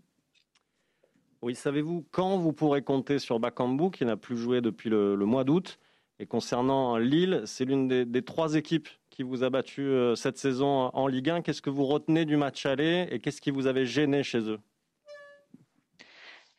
Oui, 1.44 1.54
savez-vous 1.54 2.06
quand 2.10 2.38
vous 2.38 2.54
pourrez 2.54 2.80
compter 2.80 3.18
sur 3.18 3.38
Bakambu, 3.38 3.90
qui 3.90 4.06
n'a 4.06 4.16
plus 4.16 4.38
joué 4.38 4.62
depuis 4.62 4.88
le, 4.88 5.14
le 5.14 5.26
mois 5.26 5.44
d'août? 5.44 5.78
Et 6.18 6.24
concernant 6.24 6.96
Lille, 6.96 7.42
c'est 7.44 7.66
l'une 7.66 7.86
des, 7.86 8.06
des, 8.06 8.22
trois 8.22 8.54
équipes 8.54 8.88
qui 9.10 9.22
vous 9.22 9.42
a 9.42 9.50
battu 9.50 9.82
euh, 9.82 10.14
cette 10.14 10.38
saison 10.38 10.90
en 10.94 11.06
Ligue 11.06 11.28
1. 11.28 11.42
Qu'est-ce 11.42 11.60
que 11.60 11.68
vous 11.68 11.84
retenez 11.84 12.24
du 12.24 12.38
match 12.38 12.64
aller 12.64 13.06
et 13.10 13.20
qu'est-ce 13.20 13.42
qui 13.42 13.50
vous 13.50 13.66
avait 13.66 13.84
gêné 13.84 14.22
chez 14.22 14.38
eux? 14.38 14.58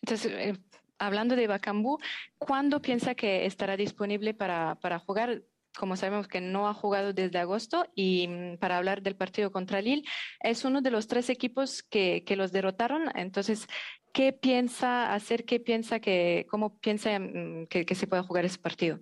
Entonces, 0.04 0.27
eh, 0.27 0.54
hablando 1.00 1.36
de 1.36 1.48
Bakambu, 1.48 1.98
¿cuándo 2.38 2.80
piensa 2.80 3.15
que 3.15 3.48
estará 3.48 3.77
disponible 3.77 4.36
para, 4.36 4.75
para 4.75 5.00
jugar? 5.00 5.42
como 5.75 5.98
sabemos 5.98 6.30
que 6.30 6.39
no 6.39 6.70
ha 6.70 6.74
jugado 6.74 7.12
desde 7.12 7.38
agosto, 7.38 7.86
y 7.96 8.27
mm, 8.30 8.58
para 8.60 8.77
hablar 8.77 9.01
del 9.01 9.18
partido 9.18 9.51
contra 9.51 9.82
Lille, 9.82 10.04
es 10.39 10.63
uno 10.63 10.82
de 10.82 10.89
los 10.89 11.08
tres 11.08 11.30
equipos 11.30 11.84
que, 11.84 12.24
que 12.24 12.38
los 12.38 12.54
derrotaron. 12.54 13.10
Entonces, 13.13 13.68
qué 14.15 14.31
piensa 14.31 15.13
hacer, 15.13 15.43
qué 15.43 15.60
piensa 15.60 16.00
que, 16.00 16.48
cómo 16.50 16.79
piensa 16.79 17.19
mm, 17.19 17.67
que, 17.67 17.95
se 17.95 18.07
puede 18.07 18.24
jugar 18.24 18.45
ese 18.45 18.57
partido. 18.57 19.01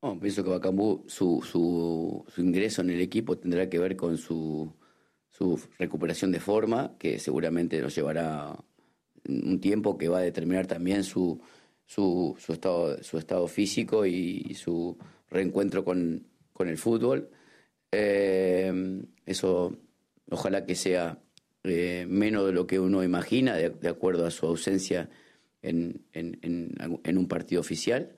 Bueno, 0.00 0.18
pienso 0.18 0.42
que 0.42 0.48
Bacambú, 0.48 1.04
su, 1.06 1.42
su, 1.42 2.24
su, 2.26 2.40
ingreso 2.40 2.80
en 2.80 2.88
el 2.88 3.00
equipo 3.02 3.36
tendrá 3.36 3.68
que 3.68 3.78
ver 3.78 3.96
con 3.96 4.16
su, 4.16 4.72
su 5.28 5.60
recuperación 5.78 6.32
de 6.32 6.40
forma, 6.40 6.96
que 6.98 7.18
seguramente 7.18 7.78
nos 7.82 7.94
llevará 7.94 8.56
un 9.28 9.60
tiempo 9.60 9.98
que 9.98 10.08
va 10.08 10.20
a 10.20 10.22
determinar 10.22 10.66
también 10.66 11.04
su, 11.04 11.38
su, 11.84 12.34
estado, 12.48 13.02
su 13.02 13.18
estado 13.18 13.46
físico 13.48 14.06
y 14.06 14.54
su 14.54 14.96
reencuentro 15.28 15.84
con, 15.84 16.26
con 16.54 16.68
el 16.68 16.78
fútbol. 16.78 17.28
Eh, 17.92 18.72
eso 19.26 19.76
ojalá 20.30 20.64
que 20.64 20.74
sea 20.74 21.18
eh, 21.64 22.06
menos 22.08 22.46
de 22.46 22.52
lo 22.52 22.66
que 22.66 22.80
uno 22.80 23.04
imagina, 23.04 23.54
de, 23.54 23.88
acuerdo 23.88 24.26
a 24.26 24.30
su 24.30 24.46
ausencia 24.46 25.10
en, 25.62 26.06
en, 26.12 26.38
en, 26.42 27.00
en, 27.04 27.18
un 27.18 27.28
partido 27.28 27.60
oficial. 27.60 28.16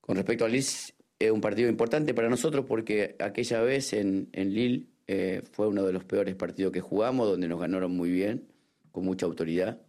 Con 0.00 0.16
respecto 0.16 0.44
a 0.44 0.48
Lille, 0.48 0.94
es 1.18 1.30
un 1.30 1.40
partido 1.40 1.68
importante 1.68 2.14
para 2.14 2.28
nosotros 2.28 2.64
porque 2.66 3.16
aquella 3.18 3.62
vez 3.62 3.92
en, 3.92 4.28
Lille 4.32 4.88
eh, 5.06 5.42
fue 5.50 5.68
uno 5.68 5.84
de 5.84 5.92
los 5.92 6.04
peores 6.04 6.34
partidos 6.34 6.72
que 6.72 6.80
jugamos, 6.80 7.28
donde 7.28 7.48
nos 7.48 7.60
ganaron 7.60 7.96
muy 7.96 8.10
bien, 8.10 8.48
con 8.90 9.04
mucha 9.04 9.26
autoridad. 9.26 9.82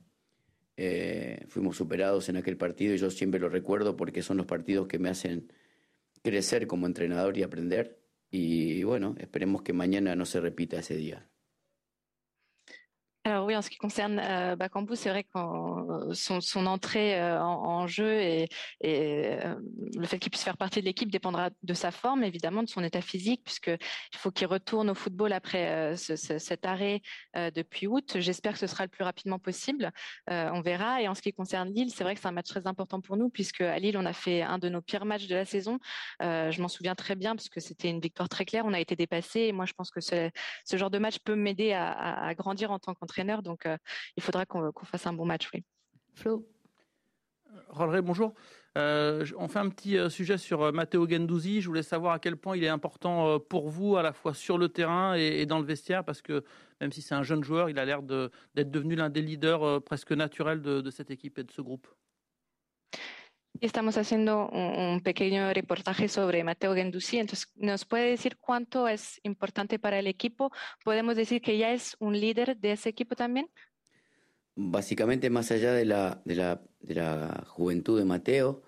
Eh, 0.75 1.45
fuimos 1.49 1.77
superados 1.77 2.29
en 2.29 2.37
aquel 2.37 2.57
partido 2.57 2.95
y 2.95 2.97
yo 2.97 3.11
siempre 3.11 3.39
lo 3.39 3.49
recuerdo 3.49 3.95
porque 3.95 4.23
son 4.23 4.37
los 4.37 4.47
partidos 4.47 4.87
que 4.87 4.97
me 4.97 5.09
hacen 5.09 5.51
crecer 6.23 6.65
como 6.65 6.87
entrenador 6.87 7.37
y 7.37 7.43
aprender. 7.43 7.99
Y 8.31 8.83
bueno, 8.83 9.15
esperemos 9.19 9.61
que 9.61 9.73
mañana 9.73 10.15
no 10.15 10.25
se 10.25 10.39
repita 10.39 10.79
ese 10.79 10.95
día. 10.95 11.29
Alors 13.25 13.45
oui, 13.45 13.55
en 13.55 13.61
ce 13.61 13.69
qui 13.69 13.77
concerne 13.77 14.19
euh, 14.19 14.57
Bakambu, 14.57 14.97
c'est 14.97 15.07
vrai 15.09 15.23
que 15.23 15.29
son, 16.11 16.41
son, 16.41 16.65
entrée 16.65 17.21
euh, 17.21 17.41
en, 17.41 17.87
jeu 17.87 18.19
et, 18.19 18.49
euh, 18.83 19.55
le 19.97 20.05
fait 20.05 20.19
qu'il 20.19 20.29
puisse 20.29 20.43
faire 20.43 20.57
partie 20.57 20.81
de 20.81 20.85
l'équipe 20.85 21.09
dépendra 21.09 21.49
de 21.63 21.73
sa 21.73 21.91
forme, 21.91 22.25
évidemment, 22.25 22.63
de 22.63 22.67
son 22.67 22.83
état 22.83 22.99
physique, 22.99 23.41
puisqu'il 23.45 23.77
faut 24.17 24.29
qu'il 24.29 24.47
retourne 24.47 24.89
au 24.89 24.93
football 24.93 25.31
après 25.31 25.69
euh, 25.69 25.95
ce, 25.95 26.17
ce, 26.17 26.37
cet 26.37 26.65
arrêt 26.65 27.01
euh, 27.37 27.49
depuis 27.49 27.87
août. 27.87 28.17
J'espère 28.19 28.53
que 28.53 28.59
ce 28.59 28.67
sera 28.67 28.83
le 28.83 28.89
plus 28.89 29.05
rapidement 29.05 29.39
possible. 29.39 29.93
Euh, 30.29 30.49
on 30.53 30.59
verra. 30.59 31.01
Et 31.01 31.07
en 31.07 31.15
ce 31.15 31.21
qui 31.21 31.31
concerne 31.31 31.73
Lille, 31.73 31.91
c'est 31.91 32.03
vrai 32.03 32.15
que 32.15 32.19
c'est 32.19 32.27
un 32.27 32.33
match 32.33 32.49
très 32.49 32.67
important 32.67 32.99
pour 32.99 33.15
nous, 33.15 33.29
puisque 33.29 33.61
à 33.61 33.79
Lille, 33.79 33.97
on 33.97 34.05
a 34.05 34.13
fait 34.13 34.41
un 34.41 34.57
de 34.57 34.67
nos 34.67 34.81
pires 34.81 35.05
matchs 35.05 35.27
de 35.27 35.35
la 35.35 35.45
saison. 35.45 35.79
je 36.19 36.61
m'en 36.61 36.67
souviens 36.67 36.95
très 36.95 37.15
bien, 37.15 37.37
parce 37.37 37.47
que 37.47 37.61
c'était 37.61 37.89
une 37.89 38.01
victoire 38.01 38.27
très 38.27 38.43
claire. 38.43 38.65
On 38.65 38.73
a 38.73 38.81
été 38.81 38.97
dépassé. 38.97 39.39
Et 39.41 39.51
moi, 39.53 39.65
je 39.65 39.71
pense 39.71 39.91
que 39.91 40.01
ce, 40.01 40.29
genre 40.73 40.91
de 40.91 40.97
match 40.97 41.19
peut 41.19 41.35
m'aider 41.35 41.71
à, 41.71 41.89
à, 41.89 42.27
à, 42.27 42.33
grandir 42.33 42.71
en 42.71 42.79
tant 42.79 42.93
qu'entraîneur 42.93 43.12
entraîneur. 43.13 43.43
Donc, 43.43 43.65
euh, 43.65 43.77
il 44.17 44.23
faudra 44.23 44.45
qu'on 44.45 44.71
qu 44.71 44.85
fasse 44.85 45.05
un 45.07 45.13
bon 45.13 45.25
match, 45.25 45.49
oui. 45.53 45.63
Flo 46.13 46.47
Rolleray, 47.69 48.01
bonjour. 48.01 48.33
Euh, 48.79 49.23
on 49.37 49.47
fait 49.47 49.59
un 49.59 49.69
petit 49.69 49.97
euh, 49.99 50.09
sujet 50.09 50.39
sur 50.39 50.63
euh, 50.63 50.71
Matteo 50.71 51.07
Gendouzi. 51.07 51.61
Je 51.61 51.67
voulais 51.67 51.83
savoir 51.83 52.13
à 52.13 52.19
quel 52.19 52.35
point 52.35 52.57
il 52.57 52.63
est 52.63 52.69
important 52.69 53.27
euh, 53.27 53.37
pour 53.37 53.69
vous, 53.69 53.95
à 53.97 54.01
la 54.01 54.13
fois 54.13 54.33
sur 54.33 54.57
le 54.57 54.69
terrain 54.69 55.15
et, 55.15 55.41
et 55.41 55.45
dans 55.45 55.59
le 55.59 55.65
vestiaire, 55.65 56.03
parce 56.03 56.23
que 56.23 56.43
même 56.81 56.91
si 56.91 57.03
c'est 57.03 57.13
un 57.13 57.21
jeune 57.21 57.43
joueur, 57.43 57.69
il 57.69 57.77
a 57.77 57.85
l'air 57.85 58.01
d'être 58.01 58.31
de, 58.55 58.63
devenu 58.63 58.95
l'un 58.95 59.11
des 59.11 59.21
leaders 59.21 59.63
euh, 59.63 59.79
presque 59.79 60.11
naturels 60.11 60.61
de, 60.63 60.81
de, 60.81 60.89
cette 60.89 61.11
équipe 61.11 61.37
et 61.37 61.43
de 61.43 61.51
ce 61.51 61.61
groupe. 61.61 61.87
Estamos 63.61 63.97
haciendo 63.97 64.49
un, 64.49 65.01
pequeño 65.01 65.53
reportaje 65.53 66.07
sobre 66.07 66.43
Mateo 66.43 66.73
Gendouzi. 66.73 67.19
Entonces, 67.19 67.51
¿nos 67.55 67.85
puede 67.85 68.09
decir 68.09 68.37
cuánto 68.37 68.87
es 68.87 69.19
importante 69.23 69.79
para 69.79 69.99
el 69.99 70.07
equipo? 70.07 70.51
¿Podemos 70.83 71.15
decir 71.15 71.41
que 71.41 71.57
ya 71.57 71.71
es 71.71 71.95
un 71.99 72.19
líder 72.19 72.57
de 72.57 72.73
ese 72.73 72.89
equipo 72.89 73.15
también? 73.15 73.49
Básicamente, 74.55 75.29
más 75.29 75.51
allá 75.51 75.73
de 75.73 75.85
la, 75.85 76.21
de 76.25 76.35
la, 76.35 76.61
de 76.79 76.95
la 76.95 77.45
juventud 77.47 77.97
de 77.97 78.05
Mateo, 78.05 78.63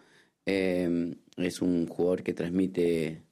eh, 0.45 1.15
es 1.37 1.61
un 1.61 1.87
jugador 1.87 2.23
que 2.23 2.33
transmite 2.33 3.23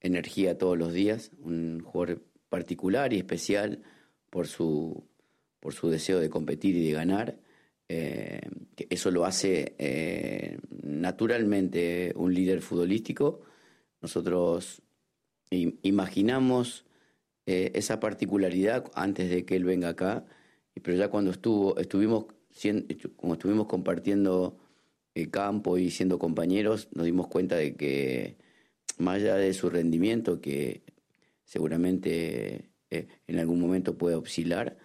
energía 0.00 0.58
todos 0.58 0.78
los 0.78 0.92
días, 0.92 1.32
un 1.38 1.80
jugador 1.80 2.22
particular 2.48 3.12
y 3.12 3.18
especial 3.18 3.82
por 4.30 4.46
su, 4.46 5.04
por 5.60 5.74
su 5.74 5.88
deseo 5.90 6.20
de 6.20 6.30
competir 6.30 6.76
y 6.76 6.86
de 6.86 6.92
ganar. 6.92 7.38
Eh, 7.88 8.40
eso 8.90 9.10
lo 9.10 9.24
hace 9.24 9.74
eh, 9.78 10.58
naturalmente 10.82 12.12
un 12.16 12.34
líder 12.34 12.60
futbolístico. 12.60 13.40
Nosotros 14.00 14.82
imaginamos 15.50 16.84
eh, 17.46 17.72
esa 17.74 18.00
particularidad 18.00 18.90
antes 18.94 19.30
de 19.30 19.44
que 19.46 19.56
él 19.56 19.64
venga 19.64 19.88
acá, 19.88 20.26
pero 20.82 20.96
ya 20.96 21.08
cuando 21.08 21.30
estuvo, 21.30 21.78
estuvimos, 21.78 22.26
como 23.16 23.34
estuvimos 23.34 23.66
compartiendo 23.66 24.58
el 25.14 25.30
campo 25.30 25.78
y 25.78 25.90
siendo 25.90 26.18
compañeros, 26.18 26.88
nos 26.92 27.06
dimos 27.06 27.28
cuenta 27.28 27.56
de 27.56 27.74
que 27.74 28.36
más 28.98 29.16
allá 29.16 29.36
de 29.36 29.54
su 29.54 29.70
rendimiento, 29.70 30.40
que 30.40 30.82
seguramente 31.44 32.70
en 32.90 33.38
algún 33.38 33.60
momento 33.60 33.98
puede 33.98 34.16
oscilar, 34.16 34.76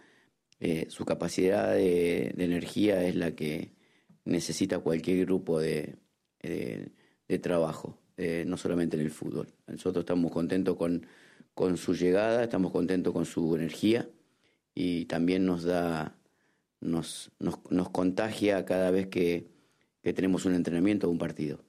eh, 0.65 0.86
su 0.89 1.03
capacidad 1.03 1.74
de, 1.74 2.34
energía 2.38 3.03
es 3.03 3.17
la 3.17 3.32
que 3.32 3.74
necesita 4.24 4.79
cualquier 4.79 5.25
grupo 5.25 5.60
de, 5.60 5.98
de, 6.41 6.93
de 7.27 7.39
trabajo, 7.39 8.00
eh, 8.15 8.46
no 8.48 8.55
solamente 8.55 8.96
en 8.96 9.03
el 9.03 9.12
fútbol. 9.12 9.50
Nosotros 9.67 10.03
estamos 10.03 10.32
contentos 10.32 10.77
con, 10.77 11.05
con 11.53 11.75
su 11.75 11.93
llegada, 11.93 12.46
estamos 12.46 12.72
contentos 12.72 13.12
con 13.12 13.25
su 13.25 13.53
energía 13.58 14.08
y 14.74 15.03
también 15.03 15.46
nos 15.46 15.63
da, 15.63 16.15
nos, 16.79 17.29
nos, 17.39 17.60
nos 17.70 17.89
contagia 17.89 18.63
cada 18.63 18.89
vez 18.89 19.08
que, 19.08 19.50
que 20.01 20.13
tenemos 20.13 20.46
un 20.46 20.55
entrenamiento 20.55 21.10
o 21.10 21.12
un 21.12 21.17
partido. 21.17 21.60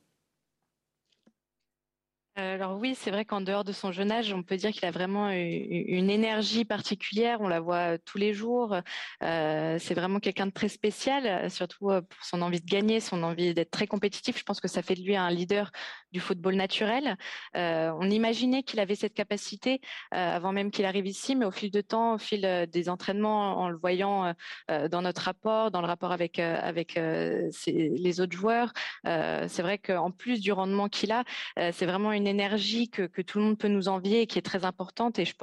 Alors 2.55 2.79
oui, 2.79 2.95
c'est 2.95 3.11
vrai 3.11 3.25
qu'en 3.25 3.41
dehors 3.41 3.65
de 3.65 3.73
son 3.73 3.91
jeune 3.91 4.13
âge, 4.13 4.33
on 4.33 4.45
peut 4.45 4.57
dire 4.57 4.71
qu'il 4.71 4.85
a 4.85 4.93
vraiment 4.93 5.29
une 5.29 6.09
énergie 6.09 6.65
particulière. 6.65 7.41
On 7.41 7.49
la 7.49 7.59
voit 7.59 7.99
tous 7.99 8.17
les 8.17 8.33
jours. 8.33 8.77
Euh, 9.25 9.77
c'est 9.81 9.95
vraiment 9.95 10.21
quelqu'un 10.21 10.47
de 10.47 10.53
très 10.53 10.69
spécial, 10.69 11.51
surtout 11.51 11.91
euh, 11.91 12.01
pour 12.01 12.25
son 12.25 12.43
envie 12.43 12.61
de 12.61 12.67
gagner, 12.67 13.01
son 13.01 13.25
envie 13.25 13.55
d'être 13.55 13.73
très 13.73 13.89
compétitif. 13.89 14.39
Je 14.39 14.45
pense 14.45 14.61
que 14.61 14.69
ça 14.69 14.83
fait 14.83 14.95
de 14.95 15.03
lui 15.03 15.17
un 15.17 15.31
leader 15.31 15.73
du 16.15 16.21
football 16.21 16.55
naturel. 16.55 17.17
Euh, 17.57 17.91
on 17.99 18.09
imaginait 18.09 18.63
qu'il 18.63 18.79
avait 18.79 18.95
cette 18.95 19.15
capacité 19.15 19.81
euh, 20.15 20.37
avant 20.37 20.53
même 20.53 20.71
qu'il 20.71 20.85
arrive 20.85 21.09
ici, 21.09 21.35
mais 21.35 21.45
au 21.45 21.51
fil 21.51 21.73
de 21.73 21.81
temps, 21.81 22.15
au 22.15 22.19
fil 22.19 22.47
euh, 22.47 22.67
des 22.67 22.89
entraînements, 22.89 23.59
en 23.59 23.69
le 23.69 23.77
voyant 23.77 24.33
euh, 24.71 24.89
dans 24.89 25.03
notre 25.03 25.23
rapport, 25.23 25.73
dans 25.73 25.81
le 25.81 25.89
rapport 25.89 26.13
avec 26.13 26.39
avec 26.39 26.95
les 26.95 28.21
autres 28.21 28.37
joueurs, 28.37 28.73
c'est 29.05 29.63
vrai 29.63 29.79
qu'en 29.79 30.11
plus 30.13 30.41
du 30.41 30.53
rendement 30.53 30.89
qu'il 30.89 31.11
a, 31.11 31.25
c'est 31.73 31.87
vraiment 31.87 32.13
une 32.13 32.27
énergie 32.27 32.44
que, 32.49 33.07
que, 33.07 33.23
tout 33.23 33.39
le 33.39 33.45
monde 33.45 33.59
peut 33.59 33.69
nous 33.69 33.89
envier 33.89 34.23
et 34.23 34.27
qui 34.27 34.39
est 34.39 34.43
très 34.43 34.65
importante. 34.65 35.19
Et 35.19 35.25
je, 35.25 35.35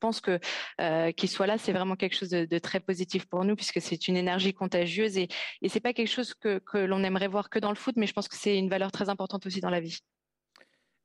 pense 0.00 0.20
que 0.20 0.38
euh, 0.80 1.12
qu'il 1.12 1.28
soit 1.28 1.46
là, 1.46 1.58
c'est 1.58 1.72
vraiment 1.72 1.96
quelque 1.96 2.16
chose 2.16 2.30
de, 2.30 2.58
très 2.58 2.80
positif 2.80 3.26
pour 3.26 3.44
nous 3.44 3.56
puisque 3.56 3.80
c'est 3.80 4.08
une 4.08 4.16
énergie 4.16 4.52
contagieuse 4.52 5.16
et, 5.18 5.28
et 5.62 5.68
c'est 5.68 5.80
pas 5.80 5.92
quelque 5.92 6.08
chose 6.08 6.34
que, 6.34 6.60
l'on 6.74 7.02
aimerait 7.02 7.28
voir 7.28 7.50
que 7.50 7.58
dans 7.58 7.70
le 7.70 7.76
foot, 7.76 7.94
mais 7.96 8.06
je 8.06 8.12
pense 8.12 8.28
que 8.28 8.36
c'est 8.36 8.56
une 8.56 8.68
valeur 8.68 8.92
très 8.92 9.08
importante 9.08 9.46
aussi 9.46 9.60
dans 9.60 9.70
la 9.70 9.80
vie. 9.80 10.00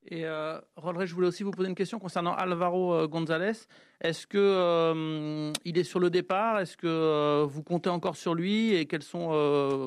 Et 0.07 0.25
euh, 0.25 0.59
je 0.77 1.13
voulais 1.13 1.27
aussi 1.27 1.43
vous 1.43 1.51
poser 1.51 1.67
une 1.67 1.75
question 1.75 1.97
concernant 1.97 2.33
Alvaro 2.33 2.93
euh, 2.93 3.07
González. 3.07 3.53
Est-ce 4.01 4.27
que 4.27 4.37
euh, 4.37 5.51
il 5.63 5.79
est 5.79 5.83
sur 5.83 5.99
le 5.99 6.11
départ? 6.11 6.59
Est-ce 6.59 6.77
que 6.77 6.85
euh, 6.85 7.45
vous 7.47 7.63
comptez 7.63 7.89
encore 7.89 8.15
sur 8.15 8.35
lui? 8.35 8.75
Et 8.75 8.85
quelles 8.85 9.03
sont 9.03 9.29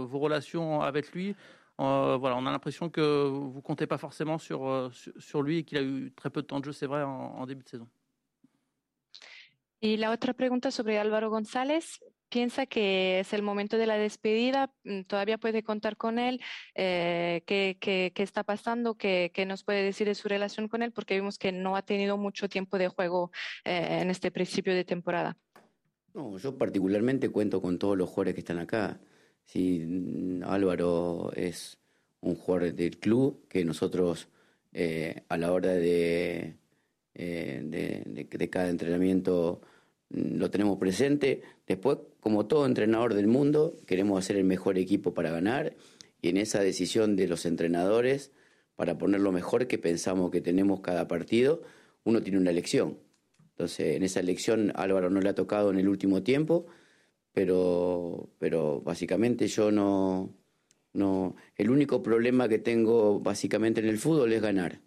vos 0.06 0.18
relations 0.18 0.80
avec 0.80 1.12
lui? 1.12 1.36
Euh, 1.80 2.16
voilà, 2.16 2.36
on 2.36 2.46
a 2.46 2.50
l'impression 2.50 2.90
que 2.90 3.28
vous 3.28 3.62
comptez 3.62 3.86
pas 3.86 3.98
forcément 3.98 4.38
sur, 4.38 4.66
euh, 4.66 4.90
sur 5.18 5.42
lui 5.42 5.58
et 5.58 5.64
qu'il 5.64 5.78
a 5.78 5.82
eu 5.82 6.12
très 6.16 6.28
peu 6.28 6.42
de 6.42 6.46
temps 6.46 6.58
de 6.58 6.64
jeu, 6.64 6.72
c'est 6.72 6.86
vrai, 6.86 7.02
en, 7.02 7.36
en, 7.38 7.46
début 7.46 7.62
de 7.62 7.68
saison. 7.68 7.88
Y 9.80 9.96
la 9.96 10.10
otra 10.10 10.34
pregunta 10.34 10.72
sobre 10.72 10.98
Álvaro 10.98 11.30
González. 11.30 12.00
¿Piensa 12.30 12.66
que 12.66 13.20
es 13.20 13.32
el 13.32 13.42
momento 13.42 13.78
de 13.78 13.86
la 13.86 13.96
despedida? 13.96 14.70
Mm, 14.84 15.02
¿Todavía 15.02 15.38
puede 15.38 15.62
contar 15.62 15.96
con 15.96 16.18
él? 16.18 16.40
Eh, 16.74 17.42
¿qué, 17.46 17.78
qué, 17.80 18.12
qué, 18.14 18.22
está 18.22 18.44
pasando? 18.44 18.96
¿Qué, 18.96 19.30
¿Qué, 19.32 19.46
nos 19.46 19.64
puede 19.64 19.82
decir 19.82 20.06
de 20.06 20.14
su 20.14 20.28
relación 20.28 20.68
con 20.68 20.82
él? 20.82 20.92
Porque 20.92 21.14
vimos 21.14 21.38
que 21.38 21.52
no 21.52 21.74
ha 21.74 21.82
tenido 21.82 22.18
mucho 22.18 22.48
tiempo 22.48 22.76
de 22.76 22.88
juego 22.88 23.30
eh, 23.64 24.00
en 24.02 24.10
este 24.10 24.30
principio 24.30 24.74
de 24.74 24.84
temporada. 24.84 25.38
No, 26.12 26.36
yo 26.36 26.58
particularmente 26.58 27.30
cuento 27.30 27.62
con 27.62 27.78
todos 27.78 27.96
los 27.96 28.08
jugadores 28.10 28.34
que 28.34 28.40
están 28.40 28.58
acá. 28.58 29.00
Sí, 29.48 29.82
Álvaro 30.44 31.32
es 31.34 31.78
un 32.20 32.34
jugador 32.34 32.74
del 32.74 32.98
club 32.98 33.48
que 33.48 33.64
nosotros 33.64 34.28
eh, 34.74 35.22
a 35.30 35.38
la 35.38 35.52
hora 35.52 35.72
de, 35.72 36.56
eh, 37.14 37.62
de, 37.64 38.02
de, 38.04 38.24
de, 38.24 38.50
cada 38.50 38.68
entrenamiento 38.68 39.62
mm, 40.10 40.36
lo 40.36 40.50
tenemos 40.50 40.76
presente. 40.78 41.40
Después, 41.66 41.96
como 42.20 42.44
todo 42.44 42.66
entrenador 42.66 43.14
del 43.14 43.26
mundo, 43.26 43.78
queremos 43.86 44.18
hacer 44.18 44.36
el 44.36 44.44
mejor 44.44 44.76
equipo 44.76 45.14
para 45.14 45.30
ganar 45.30 45.76
y 46.20 46.28
en 46.28 46.36
esa 46.36 46.60
decisión 46.60 47.16
de 47.16 47.26
los 47.26 47.46
entrenadores, 47.46 48.32
para 48.76 48.98
poner 48.98 49.22
lo 49.22 49.32
mejor 49.32 49.66
que 49.66 49.78
pensamos 49.78 50.30
que 50.30 50.42
tenemos 50.42 50.80
cada 50.82 51.08
partido, 51.08 51.62
uno 52.04 52.22
tiene 52.22 52.38
una 52.38 52.50
elección. 52.50 52.98
Entonces, 53.52 53.96
en 53.96 54.02
esa 54.02 54.20
elección 54.20 54.72
Álvaro 54.74 55.08
no 55.08 55.22
le 55.22 55.30
ha 55.30 55.34
tocado 55.34 55.70
en 55.70 55.78
el 55.78 55.88
último 55.88 56.22
tiempo 56.22 56.66
pero, 57.32 58.30
pero 58.38 58.80
básicamente 58.80 59.46
yo 59.46 59.70
no, 59.70 60.34
no, 60.92 61.36
el 61.56 61.70
único 61.70 62.02
problema 62.02 62.48
que 62.48 62.58
tengo 62.58 63.20
básicamente 63.20 63.80
en 63.80 63.86
el 63.86 63.98
fútbol 63.98 64.32
es 64.32 64.42
ganar. 64.42 64.80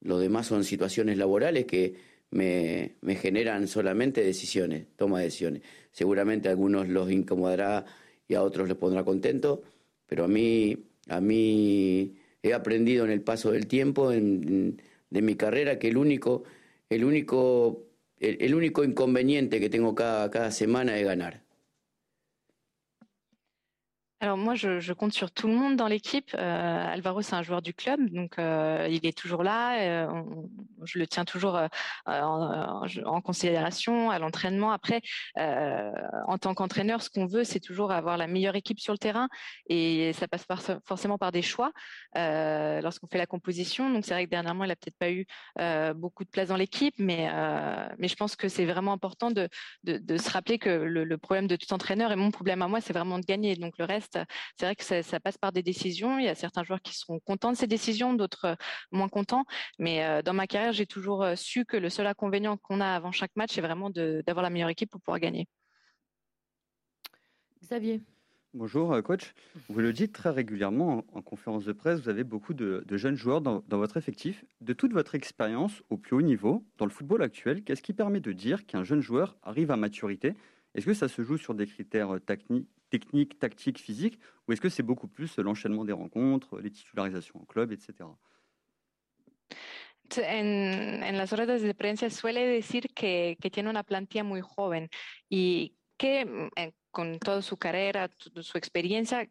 Lo 0.00 0.18
demás 0.18 0.46
son 0.46 0.64
situaciones 0.64 1.18
laborales 1.18 1.66
que 1.66 1.94
me, 2.30 2.96
me 3.00 3.16
generan 3.16 3.68
solamente 3.68 4.22
decisiones, 4.22 4.86
toma 4.96 5.18
de 5.18 5.24
decisiones. 5.24 5.62
Seguramente 5.92 6.48
a 6.48 6.52
algunos 6.52 6.88
los 6.88 7.10
incomodará 7.10 7.84
y 8.28 8.34
a 8.34 8.42
otros 8.42 8.68
les 8.68 8.76
pondrá 8.76 9.04
contento, 9.04 9.62
pero 10.06 10.24
a 10.24 10.28
mí, 10.28 10.76
a 11.08 11.20
mí 11.20 12.14
he 12.42 12.54
aprendido 12.54 13.04
en 13.04 13.10
el 13.10 13.22
paso 13.22 13.50
del 13.50 13.66
tiempo 13.66 14.10
de 14.10 15.22
mi 15.22 15.34
carrera 15.34 15.78
que 15.78 15.88
el 15.88 15.96
único, 15.96 16.44
el 16.88 17.04
único, 17.04 17.86
el, 18.18 18.54
único 18.54 18.84
inconveniente 18.84 19.60
que 19.60 19.68
tengo 19.68 19.94
cada, 19.94 20.30
cada 20.30 20.50
semana 20.50 20.98
es 20.98 21.04
ganar. 21.04 21.42
Alors 24.22 24.36
moi, 24.36 24.54
je, 24.54 24.92
compte 24.92 25.14
sur 25.14 25.30
tout 25.30 25.46
le 25.48 25.54
monde 25.54 25.76
dans 25.76 25.86
l'équipe. 25.86 26.30
Euh, 26.34 26.92
Alvaro, 26.92 27.22
c'est 27.22 27.36
un 27.36 27.42
joueur 27.42 27.62
du 27.62 27.72
club, 27.72 28.10
donc 28.10 28.38
euh, 28.38 28.86
il 28.90 29.06
est 29.06 29.16
toujours 29.16 29.42
là. 29.42 29.80
Euh, 29.80 30.22
je 30.84 30.98
le 30.98 31.06
tiens 31.06 31.24
toujours 31.24 31.58
en, 32.04 33.20
considération 33.22 34.10
à 34.10 34.18
l'entraînement. 34.18 34.72
Après, 34.72 35.00
en 35.36 36.36
tant 36.36 36.52
qu'entraîneur, 36.52 37.00
ce 37.00 37.08
qu'on 37.08 37.24
veut, 37.24 37.44
c'est 37.44 37.60
toujours 37.60 37.92
avoir 37.92 38.18
la 38.18 38.26
meilleure 38.26 38.56
équipe 38.56 38.78
sur 38.78 38.92
le 38.92 38.98
terrain, 38.98 39.28
et 39.70 40.12
ça 40.12 40.28
passe 40.28 40.46
forcément 40.84 41.16
par 41.16 41.32
des 41.32 41.42
choix 41.42 41.72
lorsqu'on 42.14 43.06
fait 43.06 43.18
la 43.18 43.26
composition. 43.26 43.90
Donc 43.90 44.04
c'est 44.04 44.12
vrai 44.12 44.26
que 44.26 44.30
dernièrement, 44.30 44.64
il 44.64 44.70
a 44.70 44.76
peut-être 44.76 44.98
pas 44.98 45.10
eu 45.10 45.26
beaucoup 45.94 46.24
de 46.24 46.30
place 46.30 46.48
dans 46.48 46.56
l'équipe, 46.56 46.94
mais 46.98 47.26
je 47.98 48.14
pense 48.16 48.36
que 48.36 48.48
c'est 48.48 48.66
vraiment 48.66 48.92
important 48.92 49.30
de, 49.30 49.48
se 49.86 50.30
rappeler 50.30 50.58
que 50.58 50.68
le, 50.68 51.04
le 51.04 51.18
problème 51.18 51.46
de 51.46 51.56
tout 51.56 51.72
entraîneur 51.72 52.12
et 52.12 52.16
mon 52.16 52.30
problème 52.30 52.60
à 52.60 52.68
moi, 52.68 52.82
c'est 52.82 52.92
vraiment 52.92 53.18
de 53.18 53.24
gagner. 53.24 53.56
Donc 53.56 53.78
le 53.78 53.86
reste 53.86 54.09
c'est 54.12 54.66
vrai 54.66 54.76
que 54.76 54.84
ça, 54.84 55.20
passe 55.20 55.38
par 55.38 55.52
des 55.52 55.62
décisions. 55.62 56.18
Il 56.18 56.24
y 56.24 56.28
a 56.28 56.34
certains 56.34 56.64
joueurs 56.64 56.82
qui 56.82 56.96
seront 56.96 57.20
contents 57.20 57.52
de 57.52 57.56
ces 57.56 57.66
décisions, 57.66 58.14
d'autres 58.14 58.44
euh, 58.46 58.54
moins 58.92 59.08
contents. 59.08 59.44
Mais 59.78 60.04
euh, 60.04 60.22
dans 60.22 60.32
ma 60.32 60.46
carrière, 60.46 60.72
j'ai 60.72 60.86
toujours 60.86 61.22
euh, 61.22 61.34
su 61.36 61.64
que 61.64 61.76
le 61.76 61.88
seul 61.88 62.06
inconvénient 62.06 62.56
qu'on 62.56 62.80
a 62.80 62.88
avant 62.88 63.12
chaque 63.12 63.34
match, 63.36 63.50
c'est 63.54 63.60
vraiment 63.60 63.90
d'avoir 63.90 64.42
la 64.42 64.50
meilleure 64.50 64.68
équipe 64.68 64.90
pour 64.90 65.00
pouvoir 65.00 65.20
gagner. 65.20 65.46
Xavier. 67.62 68.00
Bonjour 68.52 69.00
coach. 69.04 69.32
Vous 69.68 69.78
le 69.78 69.92
dites 69.92 70.12
très 70.12 70.30
régulièrement 70.30 71.04
en, 71.12 71.22
conférence 71.22 71.64
de 71.64 71.72
presse, 71.72 72.00
vous 72.00 72.08
avez 72.08 72.24
beaucoup 72.24 72.52
de, 72.52 72.84
jeunes 72.90 73.14
joueurs 73.14 73.40
dans, 73.40 73.62
dans, 73.68 73.78
votre 73.78 73.96
effectif. 73.96 74.44
De 74.60 74.72
toute 74.72 74.92
votre 74.92 75.14
expérience 75.14 75.84
au 75.88 75.96
plus 75.96 76.16
haut 76.16 76.22
niveau, 76.22 76.66
dans 76.76 76.84
le 76.84 76.90
football 76.90 77.22
actuel, 77.22 77.62
qu'est-ce 77.62 77.82
qui 77.82 77.92
permet 77.92 78.18
de 78.18 78.32
dire 78.32 78.66
qu'un 78.66 78.82
jeune 78.82 79.02
joueur 79.02 79.36
arrive 79.44 79.70
à 79.70 79.76
maturité? 79.76 80.34
Est-ce 80.74 80.86
que 80.86 80.94
ça 80.94 81.06
se 81.06 81.22
joue 81.22 81.36
sur 81.36 81.54
des 81.54 81.66
critères 81.66 82.20
techniques, 82.90 83.38
tactiques, 83.38 83.78
physiques, 83.78 84.18
ou 84.46 84.52
est-ce 84.52 84.60
que 84.60 84.68
c'est 84.68 84.82
beaucoup 84.82 85.08
plus 85.08 85.38
l'enchaînement 85.38 85.84
des 85.84 85.92
rencontres, 85.92 86.60
les 86.60 86.70
titularisations 86.70 87.40
en 87.40 87.44
club, 87.44 87.72
etc. 87.72 88.08
En, 90.18 91.02
en, 91.02 91.16
las 91.16 91.32
horas 91.32 91.62
de 91.62 91.72
prensa 91.74 92.10
suele 92.10 92.46
decir 92.46 92.92
que, 92.94 93.36
que, 93.40 93.50
tiene 93.50 93.70
una 93.70 93.84
plantilla 93.84 94.24
muy 94.24 94.40
joven 94.40 94.88
y 95.28 95.76
que 95.96 96.50
eh, 96.56 96.72
con 96.90 97.18
toda 97.20 97.42
su 97.42 97.56
carrera, 97.56 98.10
su 98.40 98.58
experiencia, 98.58 99.28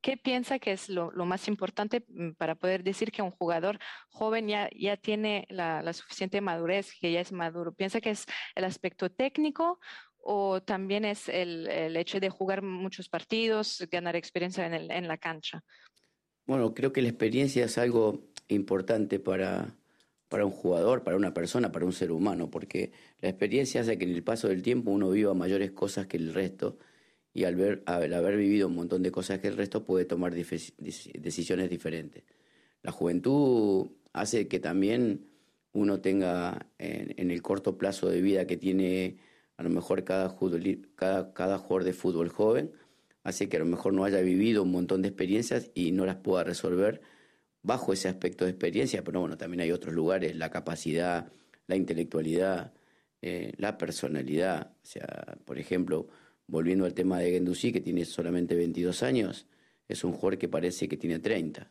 ¿qué 0.00 0.16
piensa 0.16 0.58
que 0.58 0.72
es 0.72 0.88
lo, 0.88 1.10
lo, 1.10 1.26
más 1.26 1.48
importante 1.48 2.04
mm, 2.08 2.32
para 2.32 2.54
poder 2.54 2.82
decir 2.84 3.10
que 3.10 3.22
un 3.22 3.30
jugador 3.30 3.78
joven 4.08 4.48
ya, 4.48 4.68
ya 4.78 4.96
tiene 4.96 5.46
la, 5.50 5.82
la, 5.82 5.92
suficiente 5.92 6.40
madurez, 6.40 6.92
que 7.00 7.12
ya 7.12 7.20
es 7.20 7.32
maduro? 7.32 7.72
¿Piensa 7.72 8.00
que 8.00 8.10
es 8.10 8.26
el 8.54 8.64
aspecto 8.64 9.10
técnico 9.10 9.80
o 10.22 10.62
también 10.62 11.04
es 11.04 11.28
el, 11.28 11.66
el, 11.68 11.96
hecho 11.96 12.20
de 12.20 12.30
jugar 12.30 12.62
muchos 12.62 13.08
partidos, 13.08 13.86
ganar 13.90 14.16
experiencia 14.16 14.66
en, 14.66 14.74
el, 14.74 14.90
en, 14.90 15.08
la 15.08 15.18
cancha? 15.18 15.62
Bueno, 16.46 16.74
creo 16.74 16.92
que 16.92 17.02
la 17.02 17.08
experiencia 17.08 17.64
es 17.64 17.78
algo 17.78 18.28
importante 18.48 19.18
para, 19.18 19.76
para 20.28 20.44
un 20.44 20.52
jugador, 20.52 21.02
para 21.02 21.16
una 21.16 21.32
persona, 21.32 21.72
para 21.72 21.86
un 21.86 21.92
ser 21.92 22.12
humano, 22.12 22.50
porque 22.50 22.92
la 23.20 23.28
experiencia 23.28 23.80
hace 23.80 23.98
que 23.98 24.04
en 24.04 24.14
el 24.14 24.22
paso 24.22 24.48
del 24.48 24.62
tiempo 24.62 24.90
uno 24.90 25.10
viva 25.10 25.34
mayores 25.34 25.70
cosas 25.72 26.06
que 26.06 26.16
el 26.16 26.34
resto 26.34 26.78
y 27.32 27.44
al, 27.44 27.56
ver, 27.56 27.82
al 27.86 28.12
haber 28.12 28.36
vivido 28.36 28.68
un 28.68 28.74
montón 28.74 29.02
de 29.02 29.12
cosas 29.12 29.38
que 29.38 29.48
el 29.48 29.56
resto 29.56 29.84
puede 29.84 30.04
tomar 30.04 30.34
decisiones 30.34 31.70
diferentes. 31.70 32.24
La 32.82 32.92
juventud 32.92 33.90
hace 34.12 34.48
que 34.48 34.58
también 34.58 35.28
uno 35.72 36.00
tenga 36.00 36.66
en, 36.78 37.14
en 37.16 37.30
el 37.30 37.42
corto 37.42 37.78
plazo 37.78 38.08
de 38.08 38.20
vida 38.20 38.46
que 38.46 38.56
tiene 38.56 39.18
a 39.60 39.62
lo 39.62 39.68
mejor 39.68 40.04
cada, 40.04 40.30
jugador 40.30 41.84
de 41.84 41.92
fútbol 41.92 42.30
joven 42.30 42.72
hace 43.24 43.50
que 43.50 43.58
a 43.58 43.60
lo 43.60 43.66
mejor 43.66 43.92
no 43.92 44.04
haya 44.04 44.22
vivido 44.22 44.62
un 44.62 44.72
montón 44.72 45.02
de 45.02 45.08
experiencias 45.08 45.70
y 45.74 45.92
no 45.92 46.06
las 46.06 46.16
pueda 46.16 46.44
resolver 46.44 47.02
bajo 47.60 47.92
ese 47.92 48.08
aspecto 48.08 48.46
de 48.46 48.52
experiencia, 48.52 49.04
pero 49.04 49.20
bueno, 49.20 49.36
también 49.36 49.60
hay 49.60 49.70
otros 49.70 49.94
lugares, 49.94 50.34
la 50.34 50.48
capacidad, 50.48 51.30
la 51.66 51.76
intelectualidad, 51.76 52.72
eh, 53.20 53.52
la 53.58 53.76
personalidad. 53.76 54.72
O 54.82 54.86
sea, 54.86 55.36
por 55.44 55.58
ejemplo, 55.58 56.08
volviendo 56.46 56.86
al 56.86 56.94
tema 56.94 57.18
de 57.18 57.30
Gendouzi, 57.32 57.70
que 57.70 57.82
tiene 57.82 58.06
solamente 58.06 58.54
22 58.54 59.02
años, 59.02 59.46
es 59.88 60.04
un 60.04 60.12
jugador 60.12 60.38
que 60.38 60.48
parece 60.48 60.88
que 60.88 60.96
tiene 60.96 61.18
30. 61.18 61.70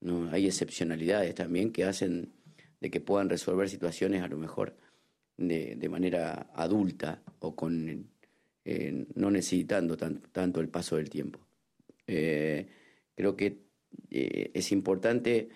¿no? 0.00 0.30
Hay 0.30 0.46
excepcionalidades 0.46 1.34
también 1.34 1.70
que 1.70 1.84
hacen 1.84 2.32
de 2.80 2.90
que 2.90 3.02
puedan 3.02 3.28
resolver 3.28 3.68
situaciones 3.68 4.22
a 4.22 4.28
lo 4.28 4.38
mejor 4.38 4.74
de, 5.40 5.74
de 5.76 5.88
manera 5.88 6.50
adulta 6.54 7.22
o 7.40 7.56
con 7.56 8.10
eh, 8.64 9.06
no 9.14 9.30
necesitando 9.30 9.96
tan, 9.96 10.20
tanto 10.32 10.60
el 10.60 10.68
paso 10.68 10.96
del 10.96 11.08
tiempo. 11.08 11.40
Eh, 12.06 12.68
creo 13.14 13.34
que 13.34 13.64
eh, 14.10 14.50
es 14.54 14.70
importante, 14.72 15.48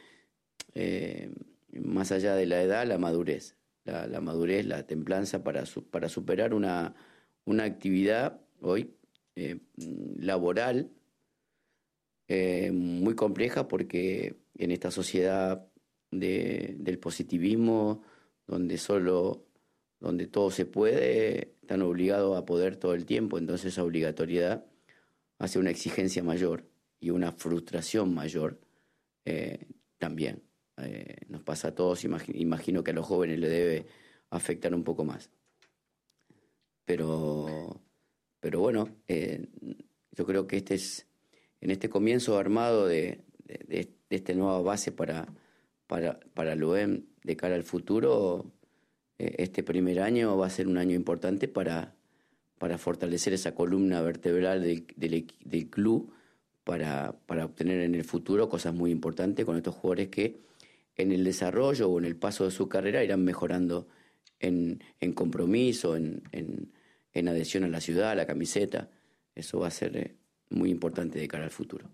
más 1.81 2.11
allá 2.11 2.35
de 2.35 2.47
la 2.47 2.63
edad, 2.63 2.87
la 2.87 2.99
madurez. 2.99 3.57
La, 3.85 4.07
la 4.07 4.21
madurez, 4.21 4.65
la 4.67 4.87
templanza 4.87 5.45
para, 5.45 5.67
su, 5.67 5.85
para 5.91 6.09
superar 6.09 6.55
una, 6.55 6.95
una 7.45 7.65
actividad 7.65 8.41
hoy 8.61 8.97
laboral 9.77 10.91
muy 12.73 13.15
compleja 13.15 13.69
porque 13.69 14.37
en 14.57 14.71
esta 14.71 14.91
sociedad 14.91 15.69
de, 16.11 16.77
del 16.79 16.99
positivismo, 16.99 18.03
donde 18.47 18.79
solo 18.79 19.44
donde 20.05 20.27
todo 20.27 20.51
se 20.51 20.67
puede, 20.67 21.55
están 21.63 21.81
obligados 21.81 22.37
a 22.37 22.45
poder 22.45 22.77
todo 22.77 22.93
el 22.93 23.07
tiempo, 23.07 23.39
entonces 23.39 23.73
esa 23.73 23.83
obligatoriedad 23.83 24.67
hace 25.39 25.59
una 25.59 25.71
exigencia 25.71 26.23
mayor 26.23 26.69
y 27.01 27.09
una 27.09 27.33
frustración 27.33 28.15
mayor 28.15 28.61
eh, 29.25 29.67
también. 29.97 30.43
Eh, 30.77 31.17
nos 31.29 31.43
pasa 31.43 31.69
a 31.69 31.75
todos, 31.75 32.05
imagino, 32.05 32.85
que 32.85 32.91
a 32.91 32.95
los 32.95 33.07
jóvenes 33.07 33.39
le 33.39 33.49
debe 33.49 33.87
afectar 34.29 34.75
un 34.75 34.85
poco 34.85 35.07
más. 35.07 35.31
Pero, 36.85 37.81
pero 38.41 38.61
bueno, 38.61 38.91
eh, 39.09 39.49
yo 40.13 40.27
creo 40.27 40.47
que 40.47 40.59
este 40.59 40.75
es, 40.75 41.07
en 41.63 41.71
este 41.71 41.89
comienzo 41.89 42.37
armado 42.37 42.87
de, 42.87 43.25
de, 43.47 43.89
esta 44.11 44.35
nueva 44.35 44.61
base 44.61 44.93
para, 44.93 45.33
para, 45.87 46.21
para 46.35 46.53
el 46.53 46.63
UEM 46.63 47.07
de 47.23 47.37
cara 47.37 47.55
al 47.55 47.65
futuro, 47.65 48.53
este 49.19 49.63
primer 49.63 50.01
año 50.01 50.37
va 50.37 50.47
a 50.47 50.51
ser 50.51 50.67
un 50.67 50.79
año 50.79 50.95
importante 50.95 51.49
para, 51.49 51.95
para 52.59 52.79
fortalecer 52.79 53.33
esa 53.33 53.55
columna 53.55 54.01
vertebral 54.03 54.63
del, 54.63 54.87
del, 54.97 55.27
del 55.45 55.71
club, 55.71 56.13
para, 56.65 57.13
para, 57.27 57.45
obtener 57.45 57.81
en 57.81 57.95
el 57.95 58.05
futuro 58.05 58.49
cosas 58.49 58.75
muy 58.75 58.91
importantes 58.91 59.45
con 59.45 59.57
estos 59.57 59.75
jugadores 59.75 60.09
que 60.09 60.41
en 60.97 61.13
el 61.13 61.25
desarrollo 61.25 61.91
o 61.91 61.99
en 61.99 62.07
el 62.07 62.17
paso 62.17 62.45
de 62.45 62.51
su 62.51 62.69
carrera 62.69 63.05
irán 63.05 63.23
mejorando 63.23 63.89
en, 64.41 64.83
en 65.01 65.13
compromiso, 65.13 65.97
en, 65.97 66.23
en, 66.33 66.73
en, 67.13 67.29
adhesión 67.29 67.65
a 67.65 67.69
la 67.69 67.81
ciudad, 67.81 68.11
a 68.11 68.15
la 68.15 68.27
camiseta. 68.27 68.91
Eso 69.35 69.61
va 69.61 69.69
a 69.69 69.71
ser 69.71 69.97
eh, 69.97 70.15
muy 70.51 70.71
importante 70.71 71.19
de 71.19 71.29
cara 71.29 71.45
al 71.45 71.51
futuro. 71.51 71.91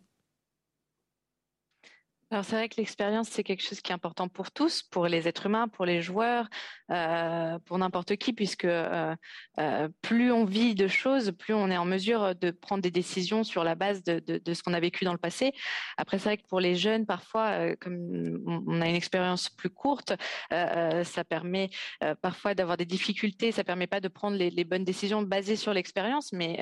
Alors 2.33 2.45
c'est 2.45 2.55
vrai 2.55 2.69
que 2.69 2.77
l'expérience, 2.77 3.29
c'est 3.29 3.43
quelque 3.43 3.63
chose 3.63 3.81
qui 3.81 3.91
est 3.91 3.95
important 3.95 4.29
pour 4.29 4.53
tous, 4.53 4.85
pour 4.85 5.09
les 5.09 5.27
êtres 5.27 5.47
humains, 5.47 5.67
pour 5.67 5.85
les 5.85 6.01
joueurs, 6.01 6.49
euh, 6.93 7.59
pour 7.65 7.77
n'importe 7.77 8.15
qui, 8.17 8.33
puisque 8.33 8.67
euh, 8.67 9.17
euh, 9.59 9.89
plus 10.01 10.31
on 10.31 10.45
vit 10.45 10.77
de 10.77 10.87
choses, 10.87 11.33
plus 11.37 11.55
on 11.55 11.69
est 11.73 11.77
en 11.77 11.85
mesure 11.85 12.37
de 12.37 12.53
prendre 12.53 12.83
des 12.83 12.93
décisions 12.93 13.43
sur 13.43 13.65
la 13.65 13.75
base 13.75 14.05
de, 14.05 14.23
ce 14.55 14.63
qu'on 14.63 14.75
a 14.75 14.79
vécu 14.81 15.05
dans 15.05 15.13
le 15.13 15.19
passé. 15.19 15.53
Après, 15.97 16.19
c'est 16.19 16.29
vrai 16.29 16.37
que 16.37 16.47
pour 16.47 16.61
les 16.61 16.77
jeunes, 16.77 17.05
parfois, 17.05 17.75
comme 17.81 18.39
on 18.47 18.81
a 18.81 18.89
une 18.89 18.95
expérience 18.95 19.49
plus 19.49 19.71
courte, 19.71 20.13
ça 20.51 21.25
permet 21.29 21.71
parfois 22.23 22.55
d'avoir 22.55 22.77
des 22.77 22.87
difficultés, 22.87 23.51
ça 23.51 23.65
permet 23.65 23.89
pas 23.89 24.01
de 24.01 24.09
prendre 24.09 24.37
les, 24.37 24.65
bonnes 24.65 24.85
décisions 24.85 25.23
basées 25.23 25.57
sur 25.57 25.75
l'expérience, 25.75 26.33
mais 26.33 26.61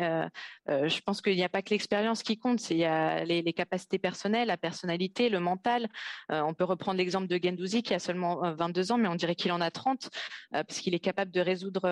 je 0.67 1.01
pense 1.01 1.21
qu'il 1.21 1.37
n'y 1.37 1.45
a 1.45 1.49
pas 1.49 1.63
que 1.63 1.71
l'expérience 1.71 2.23
qui 2.23 2.39
compte, 2.39 2.71
il 2.71 2.79
y 2.79 2.85
a 2.85 3.25
les 3.25 3.53
capacités 3.53 3.99
personnelles, 3.99 4.49
la 4.49 4.57
personnalité, 4.57 5.29
le 5.29 5.41
mental, 5.41 5.58
mental. 5.59 5.88
on 6.31 6.55
peut 6.55 6.64
reprendre 6.64 6.99
l'exemple 6.99 7.27
de 7.27 7.38
Gendouzi 7.42 7.83
qui 7.83 7.94
a 7.94 7.99
seulement 7.99 8.55
22 8.55 8.92
ans, 8.92 8.99
mais 8.99 9.09
on 9.09 9.14
dirait 9.14 9.35
qu'il 9.35 9.51
en 9.53 9.61
a 9.61 9.71
30 9.71 10.09
parce 10.53 10.79
qu'il 10.79 10.94
est 10.94 11.01
capable 11.01 11.31
de 11.31 11.40
résoudre 11.40 11.83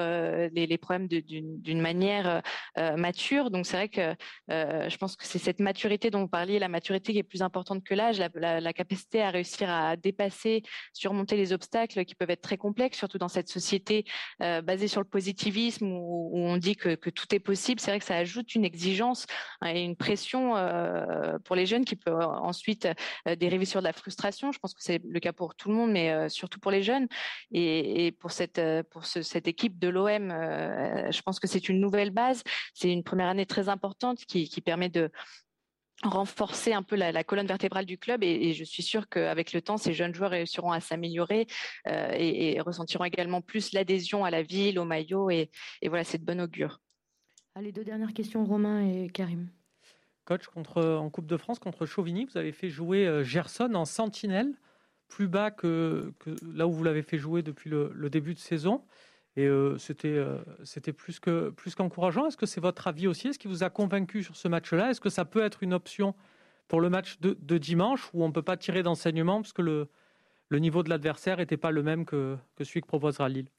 les, 0.52 0.78
problèmes 0.78 1.08
d'une 1.08 1.80
manière 1.80 2.42
mature. 2.96 3.50
Donc 3.50 3.66
c'est 3.66 3.76
vrai 3.76 3.88
que 3.88 4.14
je 4.48 4.96
pense 4.96 5.16
que 5.16 5.26
c'est 5.26 5.38
cette 5.38 5.60
maturité 5.60 6.10
dont 6.10 6.20
vous 6.20 6.28
parliez, 6.28 6.58
la 6.58 6.68
maturité 6.68 7.12
qui 7.12 7.18
est 7.18 7.24
plus 7.24 7.42
importante 7.42 7.82
que 7.82 7.94
l'âge, 7.94 8.22
la, 8.34 8.72
capacité 8.72 9.22
à 9.22 9.30
réussir 9.30 9.70
à 9.70 9.96
dépasser, 9.96 10.62
surmonter 10.92 11.36
les 11.36 11.52
obstacles 11.52 12.04
qui 12.04 12.14
peuvent 12.14 12.30
être 12.30 12.42
très 12.42 12.58
complexes, 12.58 12.98
surtout 12.98 13.18
dans 13.18 13.28
cette 13.28 13.48
société 13.48 14.04
basée 14.38 14.88
sur 14.88 15.00
le 15.00 15.08
positivisme 15.08 15.86
où, 15.90 16.30
on 16.34 16.56
dit 16.56 16.76
que, 16.76 16.94
que, 16.94 17.10
tout 17.10 17.34
est 17.34 17.40
possible. 17.40 17.80
C'est 17.80 17.90
vrai 17.90 17.98
que 17.98 18.04
ça 18.04 18.16
ajoute 18.16 18.54
une 18.54 18.64
exigence 18.64 19.26
hein, 19.60 19.72
et 19.74 19.82
une 19.82 19.96
pression 19.96 20.54
pour 21.44 21.56
les 21.56 21.66
jeunes 21.66 21.84
qui 21.84 21.96
peut 21.96 22.14
ensuite 22.14 22.88
dériver 23.38 23.55
sur 23.64 23.80
de 23.80 23.84
la 23.84 23.92
frustration. 23.92 24.52
Je 24.52 24.58
pense 24.58 24.74
que 24.74 24.82
c'est 24.82 25.00
le 25.02 25.20
cas 25.20 25.32
pour 25.32 25.54
tout 25.54 25.68
le 25.70 25.74
monde, 25.74 25.92
mais 25.92 26.28
surtout 26.28 26.60
pour 26.60 26.70
les 26.70 26.82
jeunes. 26.82 27.08
Et, 27.52 28.12
pour 28.20 28.30
cette 28.32 28.60
pour 28.90 29.06
ce, 29.06 29.22
cette 29.22 29.48
équipe 29.48 29.78
de 29.78 29.88
l'OM, 29.88 30.28
je 30.28 31.22
pense 31.22 31.40
que 31.40 31.46
c'est 31.46 31.68
une 31.68 31.80
nouvelle 31.80 32.10
base. 32.10 32.42
C'est 32.74 32.92
une 32.92 33.04
première 33.04 33.28
année 33.28 33.46
très 33.46 33.68
importante 33.68 34.18
qui, 34.26 34.48
qui 34.48 34.60
permet 34.60 34.88
de 34.88 35.10
renforcer 36.02 36.72
un 36.72 36.82
peu 36.82 36.96
la, 36.96 37.24
colonne 37.24 37.46
vertébrale 37.46 37.86
du 37.86 37.98
club 37.98 38.22
et, 38.22 38.52
je 38.52 38.64
suis 38.64 38.82
sûre 38.82 39.08
qu'avec 39.08 39.52
le 39.52 39.62
temps, 39.62 39.76
ces 39.76 39.92
jeunes 39.92 40.14
joueurs 40.14 40.30
réussiront 40.30 40.72
à 40.72 40.80
s'améliorer 40.80 41.46
euh, 41.88 42.10
et, 42.12 42.60
ressentiront 42.60 43.04
également 43.04 43.40
plus 43.40 43.72
l'adhésion 43.72 44.24
à 44.24 44.30
la 44.30 44.42
ville, 44.42 44.78
au 44.78 44.84
maillot 44.84 45.30
et, 45.30 45.50
voilà, 45.86 46.04
c'est 46.04 46.18
de 46.18 46.24
bon 46.24 46.40
augure. 46.40 46.80
Allez, 47.54 47.72
deux 47.72 47.84
dernières 47.84 48.12
questions, 48.12 48.44
Romain 48.44 48.86
et 48.86 49.08
Karim. 49.08 49.48
Coach, 50.26 50.48
contre, 50.48 50.82
en 50.82 51.08
Coupe 51.08 51.26
de 51.26 51.36
France 51.36 51.58
contre 51.58 51.86
Chauvigny, 51.86 52.26
vous 52.26 52.36
avez 52.36 52.52
fait 52.52 52.68
jouer 52.68 53.06
euh, 53.06 53.22
Gerson 53.22 53.74
en 53.74 53.84
sentinelle, 53.84 54.52
plus 55.08 55.28
bas 55.28 55.52
que, 55.52 56.12
là 56.42 56.66
où 56.66 56.72
vous 56.72 56.82
l'avez 56.82 57.02
fait 57.02 57.16
jouer 57.16 57.42
depuis 57.42 57.70
le, 57.70 58.10
début 58.10 58.34
de 58.34 58.40
saison. 58.40 58.84
Et 59.36 59.46
euh, 59.46 59.78
c'était 59.78 60.08
euh, 60.08 60.38
c'était 60.64 60.94
plus 60.94 61.20
que 61.20 61.50
plus 61.50 61.74
qu'encourageant. 61.74 62.26
Est-ce 62.26 62.38
que 62.38 62.46
c'est 62.46 62.60
votre 62.60 62.88
avis 62.88 63.06
aussi? 63.06 63.28
Est-ce 63.28 63.38
qui 63.38 63.48
vous 63.48 63.62
a 63.62 63.70
convaincu 63.70 64.22
sur 64.22 64.34
ce 64.34 64.48
match-là? 64.48 64.90
Est-ce 64.90 65.00
que 65.00 65.10
ça 65.10 65.24
peut 65.24 65.44
être 65.44 65.62
une 65.62 65.74
option 65.74 66.14
pour 66.68 66.80
le 66.80 66.90
match 66.90 67.20
de, 67.20 67.36
de 67.40 67.58
dimanche 67.58 68.10
où 68.14 68.24
on 68.24 68.28
ne 68.28 68.32
peut 68.32 68.42
pas 68.42 68.56
tirer 68.56 68.82
d'enseignement 68.82 69.42
parce 69.42 69.52
que 69.52 69.62
le, 69.62 69.88
le 70.48 70.58
niveau 70.58 70.82
de 70.82 70.88
l'adversaire 70.88 71.36
n'était 71.36 71.58
pas 71.58 71.70
le 71.70 71.82
même 71.82 72.04
que, 72.06 72.36
que 72.56 72.64
celui 72.64 72.80
que 72.80 72.86
proposera 72.86 73.28
Lille? 73.28 73.50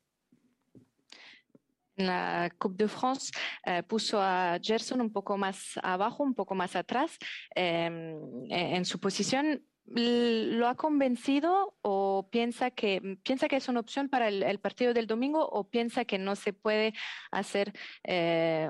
La 1.97 2.51
Coupe 2.57 2.83
de 2.83 2.87
France 2.87 3.31
eh, 3.65 3.83
puso 3.83 4.21
a 4.21 4.59
Gerson 4.61 5.01
un 5.01 5.11
poco 5.11 5.37
más 5.37 5.77
abajo, 5.83 6.23
un 6.23 6.33
poco 6.33 6.55
más 6.55 6.75
atrás 6.75 7.17
eh, 7.55 8.15
en 8.49 8.85
su 8.85 8.99
posición. 8.99 9.63
¿Lo 9.89 10.67
ha 10.67 10.75
convencido 10.75 11.77
o 11.81 12.27
piensa 12.29 12.71
que, 12.71 13.17
piensa 13.23 13.47
que 13.47 13.55
es 13.55 13.69
una 13.69 13.79
opción 13.79 14.09
para 14.09 14.27
el, 14.27 14.59
partido 14.59 14.93
del 14.93 15.07
domingo 15.07 15.47
o 15.47 15.69
piensa 15.69 16.03
que 16.03 16.17
no 16.17 16.35
se 16.35 16.51
puede 16.51 16.93
hacer, 17.31 17.71
eh, 18.03 18.69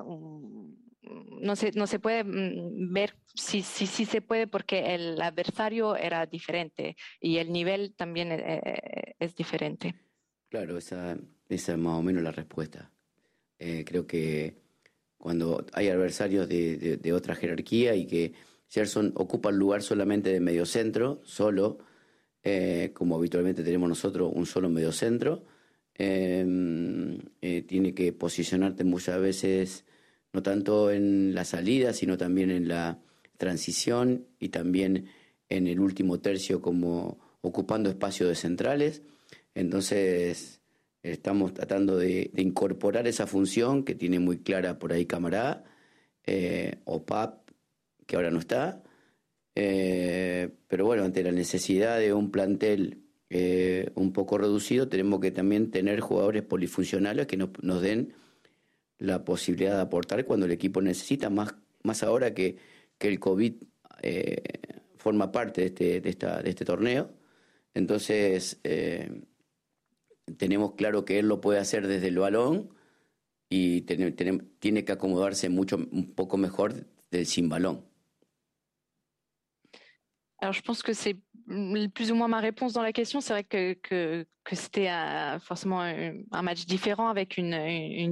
no, 1.02 1.56
se, 1.56 1.72
no 1.72 1.88
se 1.88 2.00
puede 2.00 2.24
mm, 2.24 2.94
ver 2.94 3.16
si, 3.34 3.64
si, 3.64 3.88
si 3.88 4.06
se 4.06 4.22
puede 4.22 4.46
porque 4.46 4.94
el 4.94 5.20
adversario 5.20 5.96
era 5.96 6.28
diferente 6.28 6.96
y 7.20 7.38
el 7.38 7.52
nivel 7.52 7.96
también 7.96 8.32
eh, 8.32 9.16
es 9.18 9.36
diferente? 9.36 9.96
Claro, 10.50 10.78
esa, 10.78 11.18
esa 11.50 11.72
es 11.72 11.78
más 11.80 11.96
o 11.96 12.04
menos 12.04 12.22
la 12.22 12.32
respuesta. 12.32 12.92
Eh, 13.60 13.84
creo 13.86 14.06
que 14.08 14.56
cuando 15.18 15.66
hay 15.74 15.90
adversarios 15.90 16.48
de, 16.48 16.98
de, 16.98 17.14
otra 17.14 17.36
jerarquía 17.36 17.96
y 17.96 18.06
que 18.06 18.34
Gerson 18.70 19.12
ocupa 19.16 19.50
el 19.50 19.58
lugar 19.58 19.82
solamente 19.82 20.32
de 20.32 20.40
mediocentro, 20.40 21.22
solo, 21.24 21.80
eh, 22.44 22.92
como 22.94 23.16
habitualmente 23.16 23.64
tenemos 23.64 23.90
nosotros 23.90 24.32
un 24.34 24.46
solo 24.46 24.70
mediocentro. 24.70 25.44
Eh, 25.96 26.46
eh, 27.42 27.62
tiene 27.64 27.94
que 27.94 28.14
posicionarte 28.14 28.84
muchas 28.84 29.20
veces, 29.20 29.86
no 30.32 30.44
tanto 30.44 30.92
en 30.92 31.34
la 31.34 31.44
salida, 31.44 31.94
sino 31.94 32.18
también 32.18 32.52
en 32.52 32.68
la 32.68 33.00
transición 33.38 34.28
y 34.40 34.50
también 34.50 35.08
en 35.50 35.68
el 35.68 35.80
último 35.80 36.20
tercio 36.20 36.62
como 36.62 37.20
ocupando 37.42 37.90
espacios 37.90 38.30
de 38.30 38.36
centrales. 38.36 39.02
Entonces, 39.56 40.57
estamos 41.12 41.54
tratando 41.54 41.98
de, 41.98 42.32
incorporar 42.36 43.08
esa 43.08 43.28
función 43.28 43.84
que 43.84 43.96
tiene 43.96 44.20
muy 44.20 44.40
clara 44.40 44.80
por 44.80 44.94
ahí 44.94 45.06
Camará, 45.06 45.64
eh, 46.26 46.80
o 46.86 47.06
PAP, 47.06 47.50
que 48.06 48.16
ahora 48.16 48.32
no 48.32 48.40
está. 48.40 48.84
Eh, 49.56 50.50
pero 50.68 50.86
bueno, 50.86 51.04
ante 51.04 51.24
la 51.24 51.32
necesidad 51.32 52.00
de 52.00 52.14
un 52.14 52.32
plantel 52.32 53.04
eh, 53.30 53.92
un 53.96 54.14
poco 54.14 54.38
reducido, 54.38 54.88
tenemos 54.88 55.20
que 55.20 55.32
también 55.32 55.72
tener 55.72 56.00
jugadores 56.00 56.44
polifuncionales 56.44 57.28
que 57.28 57.38
nos, 57.38 57.82
den 57.82 58.14
la 59.00 59.26
posibilidad 59.26 59.76
de 59.76 59.82
aportar 59.82 60.26
cuando 60.26 60.46
el 60.46 60.52
equipo 60.52 60.82
necesita, 60.82 61.30
más, 61.30 61.56
más 61.84 62.04
ahora 62.04 62.34
que, 62.34 62.58
que 62.98 63.08
el 63.08 63.20
COVID 63.20 63.56
eh, 64.04 64.44
forma 64.98 65.32
parte 65.32 65.62
de 65.62 65.68
este, 65.68 66.02
de, 66.02 66.10
esta, 66.10 66.42
de 66.42 66.50
este 66.50 66.66
torneo. 66.66 67.12
Entonces, 67.74 68.60
tenemos 70.38 70.74
claro 70.74 71.06
que 71.06 71.20
él 71.20 71.28
lo 71.28 71.42
puede 71.42 71.60
hacer 71.60 71.88
desde 71.88 72.08
el 72.08 72.18
balón 72.18 72.70
y 73.50 73.82
ten, 73.82 74.16
ten, 74.16 74.52
tiene 74.60 74.84
que 74.84 74.92
acomodarse 74.92 75.50
mucho, 75.50 75.78
un 75.78 76.14
poco 76.14 76.38
mejor 76.38 76.86
del 77.12 77.26
sin 77.26 77.48
balón. 77.50 77.86
Alors, 80.40 80.54
je 80.54 80.62
pense 80.62 80.84
que 80.84 80.94
c'est 80.94 81.16
plus 81.94 82.12
ou 82.12 82.16
moins 82.16 82.28
ma 82.28 82.40
réponse 82.40 82.74
dans 82.74 82.82
la 82.82 82.92
question. 82.92 83.22
C'est 83.22 83.34
vrai 83.34 83.44
que, 83.44 83.74
que, 83.74 84.26
c'était 84.54 84.90
forcément 85.42 85.82
un, 85.82 86.42
match 86.42 86.66
différent 86.66 87.10
avec 87.10 87.38
une, 87.38 87.54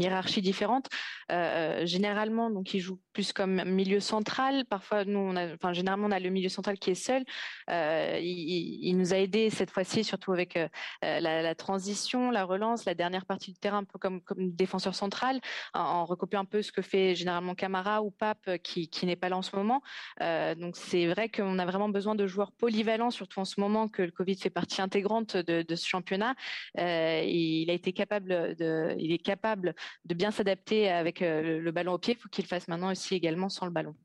hiérarchie 0.01 0.41
différente. 0.41 0.88
Euh, 1.31 1.85
généralement, 1.85 2.49
donc, 2.49 2.73
il 2.73 2.81
joue 2.81 2.99
plus 3.13 3.31
comme 3.31 3.63
milieu 3.63 4.01
central. 4.01 4.65
Parfois, 4.65 5.05
nous, 5.05 5.19
on 5.19 5.35
a, 5.38 5.53
enfin, 5.53 5.71
généralement, 5.71 6.07
on 6.07 6.11
a 6.11 6.19
le 6.19 6.29
milieu 6.29 6.49
central 6.49 6.77
qui 6.77 6.91
est 6.91 6.95
seul. 6.95 7.23
Euh, 7.69 8.19
il, 8.21 8.93
nous 8.97 9.13
a 9.13 9.17
aidé 9.17 9.49
cette 9.49 9.71
fois-ci, 9.71 10.03
surtout 10.03 10.33
avec 10.33 10.57
euh, 10.57 10.67
la, 11.01 11.55
transition, 11.55 12.31
la 12.31 12.43
relance, 12.43 12.83
la 12.83 12.95
dernière 12.95 13.25
partie 13.25 13.53
du 13.53 13.57
terrain, 13.57 13.77
un 13.77 13.83
peu 13.85 13.97
comme, 13.97 14.21
défenseur 14.38 14.93
central, 14.93 15.39
en, 15.73 15.79
en, 15.79 16.05
recopiant 16.05 16.41
un 16.41 16.45
peu 16.45 16.61
ce 16.61 16.73
que 16.73 16.81
fait 16.81 17.15
généralement 17.15 17.55
Camara 17.55 18.01
ou 18.01 18.11
Pape, 18.11 18.57
qui, 18.61 18.89
qui 18.89 19.05
n'est 19.05 19.15
pas 19.15 19.29
là 19.29 19.38
en 19.38 19.41
ce 19.41 19.55
moment. 19.55 19.81
Euh, 20.21 20.53
donc, 20.55 20.75
c'est 20.75 21.07
vrai 21.07 21.29
qu'on 21.29 21.59
a 21.59 21.65
vraiment 21.65 21.88
besoin 21.88 22.14
de 22.15 22.28
joueurs 22.28 22.51
polyvalents, 22.51 23.12
surtout 23.12 23.39
en 23.39 23.45
ce 23.45 23.60
moment 23.60 23.88
que 23.88 24.01
le 24.01 24.12
Covid 24.12 24.36
fait 24.36 24.49
partie 24.49 24.82
intégrante 24.82 25.38
de, 25.38 25.75
ce 25.75 25.88
championnat. 25.88 26.36
Euh, 26.80 27.21
il 27.25 27.69
a 27.69 27.73
été 27.73 27.93
capable 27.93 28.56
de, 28.56 28.95
il 28.97 29.12
est 29.12 29.23
capable 29.23 29.75
de 30.06 30.13
bien 30.13 30.32
s'adapter 30.32 30.89
avec 30.89 31.21
euh, 31.21 31.60
le 31.60 31.71
ballon 31.71 31.93
au 31.93 31.97
pied. 31.97 32.15
Il 32.17 32.21
faut 32.21 32.30
qu'il 32.30 32.45
fasse 32.45 32.67
maintenant 32.67 32.91
aussi 32.91 33.15
également 33.15 33.49
sans 33.49 33.65
le 33.65 33.71
ballon. 33.71 33.95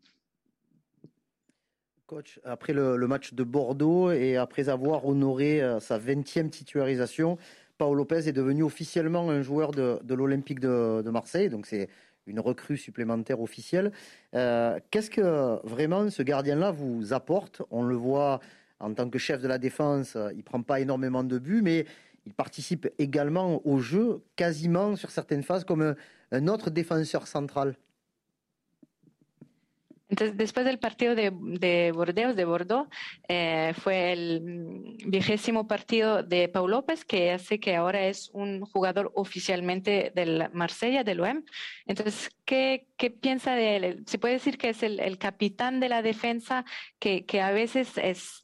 Coach, 2.06 2.40
après 2.44 2.72
le, 2.72 2.98
match 3.06 3.34
de 3.34 3.44
Bordeaux 3.44 4.10
et 4.10 4.36
après 4.36 4.68
avoir 4.68 5.06
honoré 5.06 5.62
euh, 5.62 5.78
sa 5.78 5.98
20e 5.98 6.50
titularisation, 6.50 7.38
Paolo 7.78 7.94
Lopez 7.94 8.28
est 8.28 8.32
devenu 8.32 8.64
officiellement 8.64 9.30
un 9.30 9.42
joueur 9.42 9.70
de, 9.70 10.00
de 10.02 10.14
l'Olympique 10.14 10.58
de, 10.58 11.02
de, 11.02 11.10
Marseille. 11.10 11.48
Donc 11.48 11.66
c'est 11.66 11.88
une 12.26 12.40
recrue 12.40 12.76
supplémentaire 12.76 13.40
officielle. 13.40 13.92
Euh, 14.34 14.78
Qu'est-ce 14.90 15.10
que 15.10 15.66
vraiment 15.66 16.08
ce 16.10 16.22
gardien-là 16.22 16.70
vous 16.70 17.12
apporte? 17.12 17.62
On 17.70 17.82
le 17.82 17.96
voit 17.96 18.40
en 18.78 18.94
tant 18.94 19.10
que 19.10 19.18
chef 19.18 19.42
de 19.42 19.48
la 19.48 19.58
défense, 19.58 20.16
il 20.32 20.38
ne 20.38 20.42
prend 20.42 20.62
pas 20.62 20.80
énormément 20.80 21.22
de 21.22 21.38
buts, 21.38 21.60
mais 21.62 21.84
il 22.26 22.32
participe 22.32 22.88
également 22.98 23.60
au 23.66 23.78
jeu, 23.78 24.22
quasiment 24.36 24.96
sur 24.96 25.10
certaines 25.10 25.42
phases, 25.42 25.64
comme 25.64 25.82
un, 25.82 25.96
un 26.32 26.48
autre 26.48 26.70
défenseur 26.70 27.26
central. 27.26 27.76
Entonces, 30.10 30.36
después 30.36 30.66
del 30.66 30.78
partido 30.78 31.14
de, 31.14 31.32
de 31.32 31.92
Bordeaux, 31.92 32.34
de 32.34 32.44
Bordeaux 32.44 32.88
eh, 33.28 33.72
fue 33.78 34.12
el 34.12 34.96
vigésimo 35.06 35.68
partido 35.68 36.24
de 36.24 36.48
Pau 36.48 36.66
López, 36.66 37.04
que 37.04 37.30
hace 37.30 37.60
que 37.60 37.76
ahora 37.76 38.06
es 38.06 38.28
un 38.32 38.62
jugador 38.62 39.12
oficialmente 39.14 40.12
del 40.14 40.50
Marsella, 40.52 41.04
del 41.04 41.20
OEM. 41.20 41.44
Entonces, 41.86 42.30
¿qué, 42.44 42.86
piensa 43.20 43.54
de 43.54 43.76
él? 43.76 44.04
Se 44.06 44.18
puede 44.18 44.34
decir 44.34 44.58
que 44.58 44.70
es 44.70 44.82
el, 44.82 45.18
capitán 45.18 45.78
de 45.78 45.88
la 45.88 46.02
defensa, 46.02 46.64
que, 46.98 47.24
a 47.40 47.52
veces 47.52 47.96
es, 47.96 48.42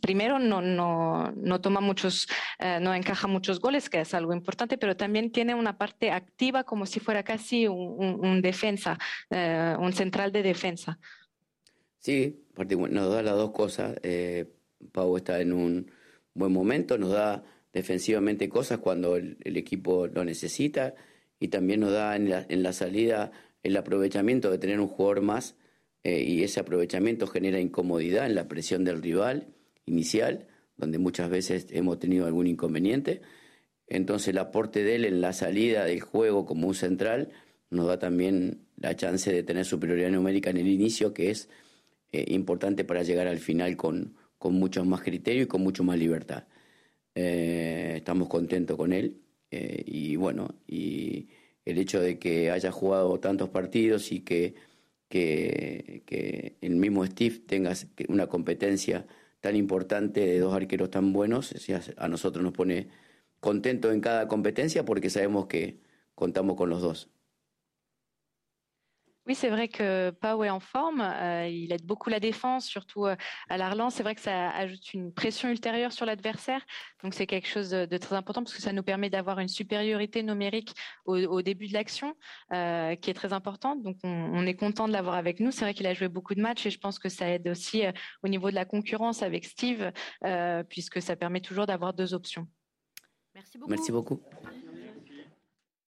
primero, 0.00 0.38
no, 0.38 0.60
no, 0.60 1.32
no 1.32 1.60
toma 1.60 1.80
muchos, 1.80 2.28
eh, 2.58 2.78
no 2.80 2.94
encaja 2.94 3.26
muchos 3.26 3.60
goles, 3.60 3.90
que 3.90 4.00
es 4.00 4.14
algo 4.14 4.32
importante, 4.32 4.78
pero 4.78 4.96
también 4.96 5.32
tiene 5.32 5.54
una 5.54 5.78
parte 5.78 6.10
activa 6.10 6.64
como 6.64 6.86
si 6.86 7.00
fuera 7.00 7.22
casi 7.22 7.66
un, 7.66 7.96
un, 7.98 8.26
un 8.26 8.42
defensa, 8.42 8.98
eh, 9.30 9.74
un 9.78 9.92
central 9.92 10.32
de 10.32 10.42
defensa. 10.42 10.98
Sí, 11.98 12.44
nos 12.56 13.12
da 13.12 13.22
las 13.22 13.36
dos 13.36 13.50
cosas. 13.50 13.96
Eh, 14.02 14.46
Pau 14.92 15.16
está 15.16 15.40
en 15.40 15.52
un 15.52 15.90
buen 16.34 16.52
momento, 16.52 16.96
nos 16.96 17.10
da 17.10 17.44
defensivamente 17.72 18.48
cosas 18.48 18.78
cuando 18.78 19.16
el, 19.16 19.36
el 19.42 19.56
equipo 19.56 20.06
lo 20.06 20.24
necesita 20.24 20.94
y 21.38 21.48
también 21.48 21.80
nos 21.80 21.92
da 21.92 22.16
en 22.16 22.30
la, 22.30 22.46
en 22.48 22.62
la, 22.62 22.72
salida 22.72 23.32
el 23.62 23.76
aprovechamiento 23.76 24.50
de 24.50 24.58
tener 24.58 24.80
un 24.80 24.88
jugador 24.88 25.20
más 25.20 25.56
eh, 26.04 26.22
y 26.22 26.42
ese 26.42 26.60
aprovechamiento 26.60 27.26
genera 27.26 27.60
incomodidad 27.60 28.26
en 28.26 28.34
la 28.34 28.48
presión 28.48 28.84
del 28.84 29.02
rival 29.02 29.48
inicial, 29.86 30.48
donde 30.76 30.98
muchas 30.98 31.28
veces 31.30 31.66
hemos 31.70 31.98
tenido 31.98 32.26
algún 32.26 32.46
inconveniente. 32.46 33.20
Entonces 33.86 34.28
el 34.28 34.38
aporte 34.38 34.82
de 34.82 34.94
él 34.94 35.04
en 35.04 35.20
la 35.20 35.32
salida 35.32 35.84
del 35.84 36.00
juego 36.00 36.46
como 36.46 36.68
un 36.68 36.74
central 36.74 37.30
nos 37.70 37.86
da 37.86 37.98
también 37.98 38.66
la 38.76 38.96
chance 38.96 39.32
de 39.32 39.42
tener 39.42 39.64
superioridad 39.64 40.10
numérica 40.10 40.50
en 40.50 40.56
el 40.56 40.68
inicio, 40.68 41.12
que 41.12 41.30
es 41.30 41.48
eh, 42.12 42.24
importante 42.28 42.84
para 42.84 43.02
llegar 43.02 43.26
al 43.26 43.38
final 43.38 43.76
con, 43.76 44.14
con 44.38 44.54
mucho 44.54 44.84
más 44.84 45.02
criterio 45.02 45.42
y 45.42 45.46
con 45.46 45.62
mucho 45.62 45.84
más 45.84 45.98
libertad. 45.98 46.44
Eh, 47.14 47.94
estamos 47.96 48.28
contentos 48.28 48.76
con 48.76 48.92
él 48.92 49.20
eh, 49.50 49.82
y 49.84 50.16
bueno, 50.16 50.54
y 50.66 51.28
el 51.64 51.78
hecho 51.78 52.00
de 52.00 52.18
que 52.18 52.50
haya 52.50 52.70
jugado 52.70 53.18
tantos 53.20 53.48
partidos 53.50 54.12
y 54.12 54.20
que, 54.20 54.54
que, 55.10 56.04
que 56.06 56.56
el 56.62 56.76
mismo 56.76 57.04
Steve 57.04 57.40
tenga 57.40 57.74
una 58.08 58.28
competencia 58.28 59.06
tan 59.40 59.56
importante 59.56 60.20
de 60.20 60.38
dos 60.38 60.54
arqueros 60.54 60.90
tan 60.90 61.12
buenos, 61.12 61.54
a 61.96 62.08
nosotros 62.08 62.44
nos 62.44 62.52
pone 62.54 62.88
contentos 63.40 63.92
en 63.92 64.00
cada 64.00 64.28
competencia 64.28 64.84
porque 64.84 65.10
sabemos 65.10 65.46
que 65.46 65.80
contamos 66.14 66.56
con 66.56 66.70
los 66.70 66.80
dos. 66.80 67.10
Oui, 69.26 69.34
c'est 69.34 69.50
vrai 69.50 69.68
que 69.68 70.10
Pau 70.10 70.44
est 70.44 70.50
en 70.50 70.60
forme. 70.60 71.02
Euh, 71.02 71.46
il 71.46 71.72
aide 71.72 71.84
beaucoup 71.84 72.08
la 72.08 72.20
défense, 72.20 72.66
surtout 72.66 73.04
euh, 73.06 73.16
à 73.50 73.58
la 73.58 73.68
relance. 73.68 73.94
C'est 73.94 74.02
vrai 74.02 74.14
que 74.14 74.20
ça 74.20 74.50
ajoute 74.50 74.94
une 74.94 75.12
pression 75.12 75.50
ultérieure 75.50 75.92
sur 75.92 76.06
l'adversaire. 76.06 76.64
Donc, 77.02 77.12
c'est 77.12 77.26
quelque 77.26 77.46
chose 77.46 77.70
de, 77.70 77.96
très 77.98 78.16
important 78.16 78.42
parce 78.42 78.54
que 78.54 78.62
ça 78.62 78.72
nous 78.72 78.82
permet 78.82 79.10
d'avoir 79.10 79.38
une 79.38 79.48
supériorité 79.48 80.22
numérique 80.22 80.74
au, 81.04 81.42
début 81.42 81.68
de 81.68 81.74
l'action, 81.74 82.14
euh, 82.52 82.94
qui 82.96 83.10
est 83.10 83.14
très 83.14 83.32
importante. 83.32 83.82
Donc, 83.82 83.98
on, 84.04 84.46
est 84.46 84.54
content 84.54 84.88
de 84.88 84.92
l'avoir 84.92 85.16
avec 85.16 85.38
nous. 85.38 85.50
C'est 85.50 85.64
vrai 85.64 85.74
qu'il 85.74 85.86
a 85.86 85.94
joué 85.94 86.08
beaucoup 86.08 86.34
de 86.34 86.40
matchs 86.40 86.64
et 86.66 86.70
je 86.70 86.78
pense 86.78 86.98
que 86.98 87.10
ça 87.10 87.28
aide 87.28 87.46
aussi 87.48 87.82
au 88.22 88.28
niveau 88.28 88.50
de 88.50 88.54
la 88.54 88.64
concurrence 88.64 89.22
avec 89.22 89.44
Steve, 89.44 89.92
puisque 90.68 91.02
ça 91.02 91.14
permet 91.14 91.40
toujours 91.40 91.66
d'avoir 91.66 91.92
deux 91.92 92.14
options. 92.14 92.46
Merci 93.34 93.58
beaucoup. 93.58 93.70
Merci 93.70 93.92
beaucoup. 93.92 94.20